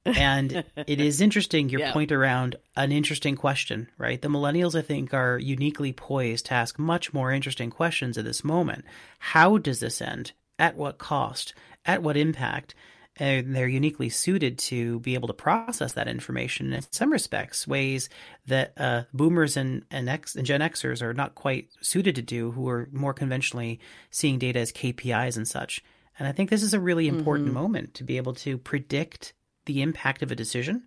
And 0.07 0.65
it 0.87 1.01
is 1.01 1.21
interesting 1.21 1.69
your 1.69 1.81
Yeah. 1.85 1.93
point 1.93 2.13
around 2.13 2.57
an 2.77 2.93
interesting 2.93 3.37
question, 3.37 3.89
right? 3.99 4.21
The 4.21 4.29
millennials, 4.29 4.79
I 4.79 4.83
think, 4.83 5.15
are 5.15 5.39
uniquely 5.39 5.93
poised 5.93 6.47
to 6.47 6.55
ask 6.55 6.79
much 6.79 7.13
more 7.15 7.33
interesting 7.33 7.71
questions 7.71 8.19
at 8.19 8.25
this 8.25 8.45
moment. 8.45 8.85
How 9.19 9.59
does 9.59 9.81
this 9.81 10.01
end? 10.03 10.33
At 10.59 10.77
what 10.77 10.99
cost? 10.99 11.55
At 11.85 12.03
what 12.03 12.17
impact? 12.17 12.75
And 13.17 13.55
they're 13.55 13.69
uniquely 13.69 14.09
suited 14.09 14.59
to 14.59 14.99
be 15.01 15.15
able 15.15 15.29
to 15.29 15.35
process 15.35 15.93
that 15.93 16.09
information 16.09 16.73
in 16.73 16.83
some 16.91 17.13
respects, 17.13 17.67
ways 17.67 18.09
that 18.47 18.73
uh, 18.77 19.05
boomers 19.13 19.57
and, 19.57 19.85
and, 19.91 20.09
X, 20.09 20.35
and 20.35 20.45
Gen 20.45 20.61
Xers 20.61 21.01
are 21.01 21.15
not 21.15 21.37
quite 21.37 21.69
suited 21.81 22.17
to 22.17 22.23
do, 22.23 22.51
who 22.51 22.69
are 22.69 22.89
more 22.93 23.15
conventionally 23.15 23.79
seeing 24.11 24.39
data 24.39 24.59
as 24.59 24.73
KPIs 24.73 25.37
and 25.37 25.47
such. 25.47 25.83
And 26.19 26.27
I 26.27 26.33
think 26.33 26.51
this 26.51 26.63
is 26.63 26.75
a 26.75 26.81
really 26.81 27.07
important 27.09 27.53
moment 27.53 27.95
to 27.95 28.05
be 28.05 28.17
able 28.17 28.35
to 28.35 28.59
predict 28.59 29.33
the 29.67 29.83
impact 29.83 30.23
of 30.23 30.31
a 30.31 30.37
decision. 30.37 30.85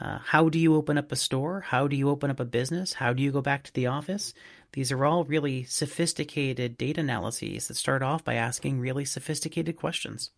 Uh, 0.00 0.18
how 0.18 0.48
do 0.48 0.58
you 0.58 0.74
open 0.74 0.96
up 0.96 1.12
a 1.12 1.16
store? 1.16 1.60
How 1.60 1.86
do 1.86 1.94
you 1.94 2.08
open 2.08 2.30
up 2.30 2.40
a 2.40 2.44
business? 2.44 2.94
How 2.94 3.12
do 3.12 3.22
you 3.22 3.30
go 3.30 3.42
back 3.42 3.64
to 3.64 3.72
the 3.74 3.86
office? 3.86 4.32
These 4.72 4.92
are 4.92 5.04
all 5.04 5.24
really 5.24 5.64
sophisticated 5.64 6.78
data 6.78 7.00
analyses 7.00 7.68
that 7.68 7.76
start 7.76 8.02
off 8.02 8.24
by 8.24 8.34
asking 8.34 8.80
really 8.80 9.04
sophisticated 9.04 9.76
questions. 9.76 10.30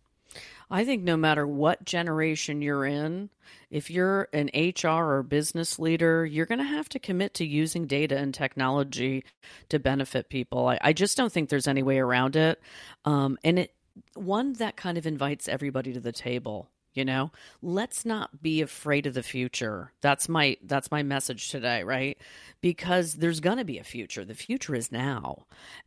I 0.69 0.83
think 0.85 1.03
no 1.03 1.15
matter 1.15 1.45
what 1.45 1.85
generation 1.85 2.61
you're 2.61 2.85
in, 2.85 3.29
if 3.69 3.91
you're 3.91 4.27
an 4.33 4.49
HR 4.55 5.17
or 5.17 5.23
business 5.23 5.77
leader, 5.77 6.25
you're 6.25 6.47
going 6.47 6.59
to 6.59 6.65
have 6.65 6.89
to 6.89 6.99
commit 6.99 7.35
to 7.35 7.45
using 7.45 7.85
data 7.85 8.17
and 8.17 8.33
technology 8.33 9.23
to 9.69 9.79
benefit 9.79 10.29
people. 10.29 10.67
I, 10.67 10.79
I 10.81 10.93
just 10.93 11.15
don't 11.15 11.31
think 11.31 11.49
there's 11.49 11.67
any 11.67 11.83
way 11.83 11.99
around 11.99 12.35
it. 12.35 12.59
Um, 13.05 13.37
and 13.43 13.59
it 13.59 13.73
one 14.15 14.53
that 14.53 14.75
kind 14.75 14.97
of 14.97 15.05
invites 15.05 15.47
everybody 15.47 15.93
to 15.93 15.99
the 15.99 16.11
table. 16.11 16.69
You 16.93 17.05
know, 17.05 17.31
let's 17.61 18.05
not 18.05 18.41
be 18.43 18.61
afraid 18.61 19.07
of 19.07 19.15
the 19.15 19.23
future. 19.23 19.91
That's 20.01 20.29
my 20.29 20.57
that's 20.63 20.91
my 20.91 21.01
message 21.01 21.49
today, 21.49 21.83
right? 21.83 22.17
Because 22.61 23.15
there's 23.15 23.39
going 23.39 23.57
to 23.57 23.65
be 23.65 23.79
a 23.79 23.83
future. 23.83 24.23
The 24.23 24.35
future 24.35 24.75
is 24.75 24.91
now, 24.91 25.45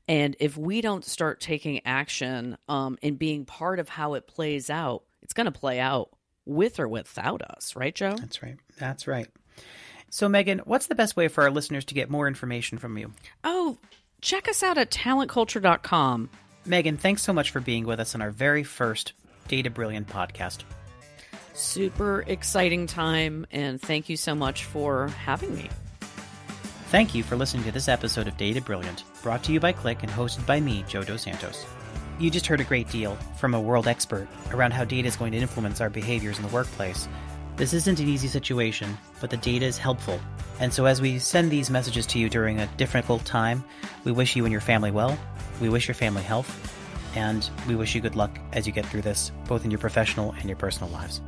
and 0.08 0.34
if 0.40 0.56
we 0.56 0.80
don't 0.80 1.04
start 1.04 1.40
taking 1.40 1.80
action 1.86 2.58
um, 2.68 2.98
and 3.02 3.18
being 3.18 3.44
part 3.44 3.78
of 3.78 3.88
how 3.88 4.14
it 4.14 4.26
plays 4.26 4.68
out, 4.68 5.04
it's 5.22 5.32
going 5.32 5.46
to 5.46 5.52
play 5.52 5.78
out 5.78 6.10
with 6.44 6.80
or 6.80 6.88
without 6.88 7.42
us, 7.42 7.76
right, 7.76 7.94
Joe? 7.94 8.16
That's 8.18 8.42
right. 8.42 8.56
That's 8.78 9.06
right. 9.06 9.28
So, 10.10 10.28
Megan, 10.28 10.60
what's 10.60 10.86
the 10.86 10.94
best 10.94 11.16
way 11.16 11.28
for 11.28 11.44
our 11.44 11.50
listeners 11.50 11.84
to 11.86 11.94
get 11.94 12.08
more 12.08 12.28
information 12.28 12.78
from 12.78 12.96
you? 12.96 13.12
Oh, 13.44 13.78
check 14.22 14.48
us 14.48 14.62
out 14.62 14.78
at 14.78 14.90
talentculture.com. 14.90 16.30
Megan, 16.64 16.96
thanks 16.96 17.22
so 17.22 17.32
much 17.32 17.50
for 17.50 17.60
being 17.60 17.84
with 17.84 18.00
us 18.00 18.14
on 18.14 18.22
our 18.22 18.30
very 18.30 18.62
first 18.62 19.12
Data 19.48 19.70
Brilliant 19.70 20.08
podcast. 20.08 20.62
Super 21.56 22.22
exciting 22.26 22.86
time, 22.86 23.46
and 23.50 23.80
thank 23.80 24.10
you 24.10 24.16
so 24.18 24.34
much 24.34 24.64
for 24.64 25.08
having 25.08 25.56
me. 25.56 25.70
Thank 26.90 27.14
you 27.14 27.22
for 27.22 27.34
listening 27.34 27.64
to 27.64 27.72
this 27.72 27.88
episode 27.88 28.28
of 28.28 28.36
Data 28.36 28.60
Brilliant, 28.60 29.04
brought 29.22 29.42
to 29.44 29.52
you 29.52 29.58
by 29.58 29.72
Qlik 29.72 30.02
and 30.02 30.12
hosted 30.12 30.44
by 30.44 30.60
me, 30.60 30.84
Joe 30.86 31.02
Dos 31.02 31.22
Santos. 31.22 31.64
You 32.18 32.30
just 32.30 32.46
heard 32.46 32.60
a 32.60 32.64
great 32.64 32.90
deal 32.90 33.16
from 33.38 33.54
a 33.54 33.60
world 33.60 33.88
expert 33.88 34.28
around 34.50 34.72
how 34.72 34.84
data 34.84 35.08
is 35.08 35.16
going 35.16 35.32
to 35.32 35.38
influence 35.38 35.80
our 35.80 35.88
behaviors 35.88 36.36
in 36.36 36.42
the 36.42 36.52
workplace. 36.52 37.08
This 37.56 37.72
isn't 37.72 38.00
an 38.00 38.08
easy 38.08 38.28
situation, 38.28 38.98
but 39.22 39.30
the 39.30 39.38
data 39.38 39.64
is 39.64 39.78
helpful. 39.78 40.20
And 40.60 40.74
so, 40.74 40.84
as 40.84 41.00
we 41.00 41.18
send 41.18 41.50
these 41.50 41.70
messages 41.70 42.04
to 42.08 42.18
you 42.18 42.28
during 42.28 42.60
a 42.60 42.66
difficult 42.76 43.24
time, 43.24 43.64
we 44.04 44.12
wish 44.12 44.36
you 44.36 44.44
and 44.44 44.52
your 44.52 44.60
family 44.60 44.90
well, 44.90 45.18
we 45.62 45.70
wish 45.70 45.88
your 45.88 45.94
family 45.94 46.22
health, 46.22 46.75
and 47.16 47.50
we 47.66 47.74
wish 47.74 47.94
you 47.94 48.00
good 48.00 48.14
luck 48.14 48.38
as 48.52 48.66
you 48.66 48.72
get 48.72 48.86
through 48.86 49.02
this, 49.02 49.32
both 49.48 49.64
in 49.64 49.70
your 49.70 49.80
professional 49.80 50.32
and 50.38 50.44
your 50.44 50.56
personal 50.56 50.90
lives. 50.90 51.20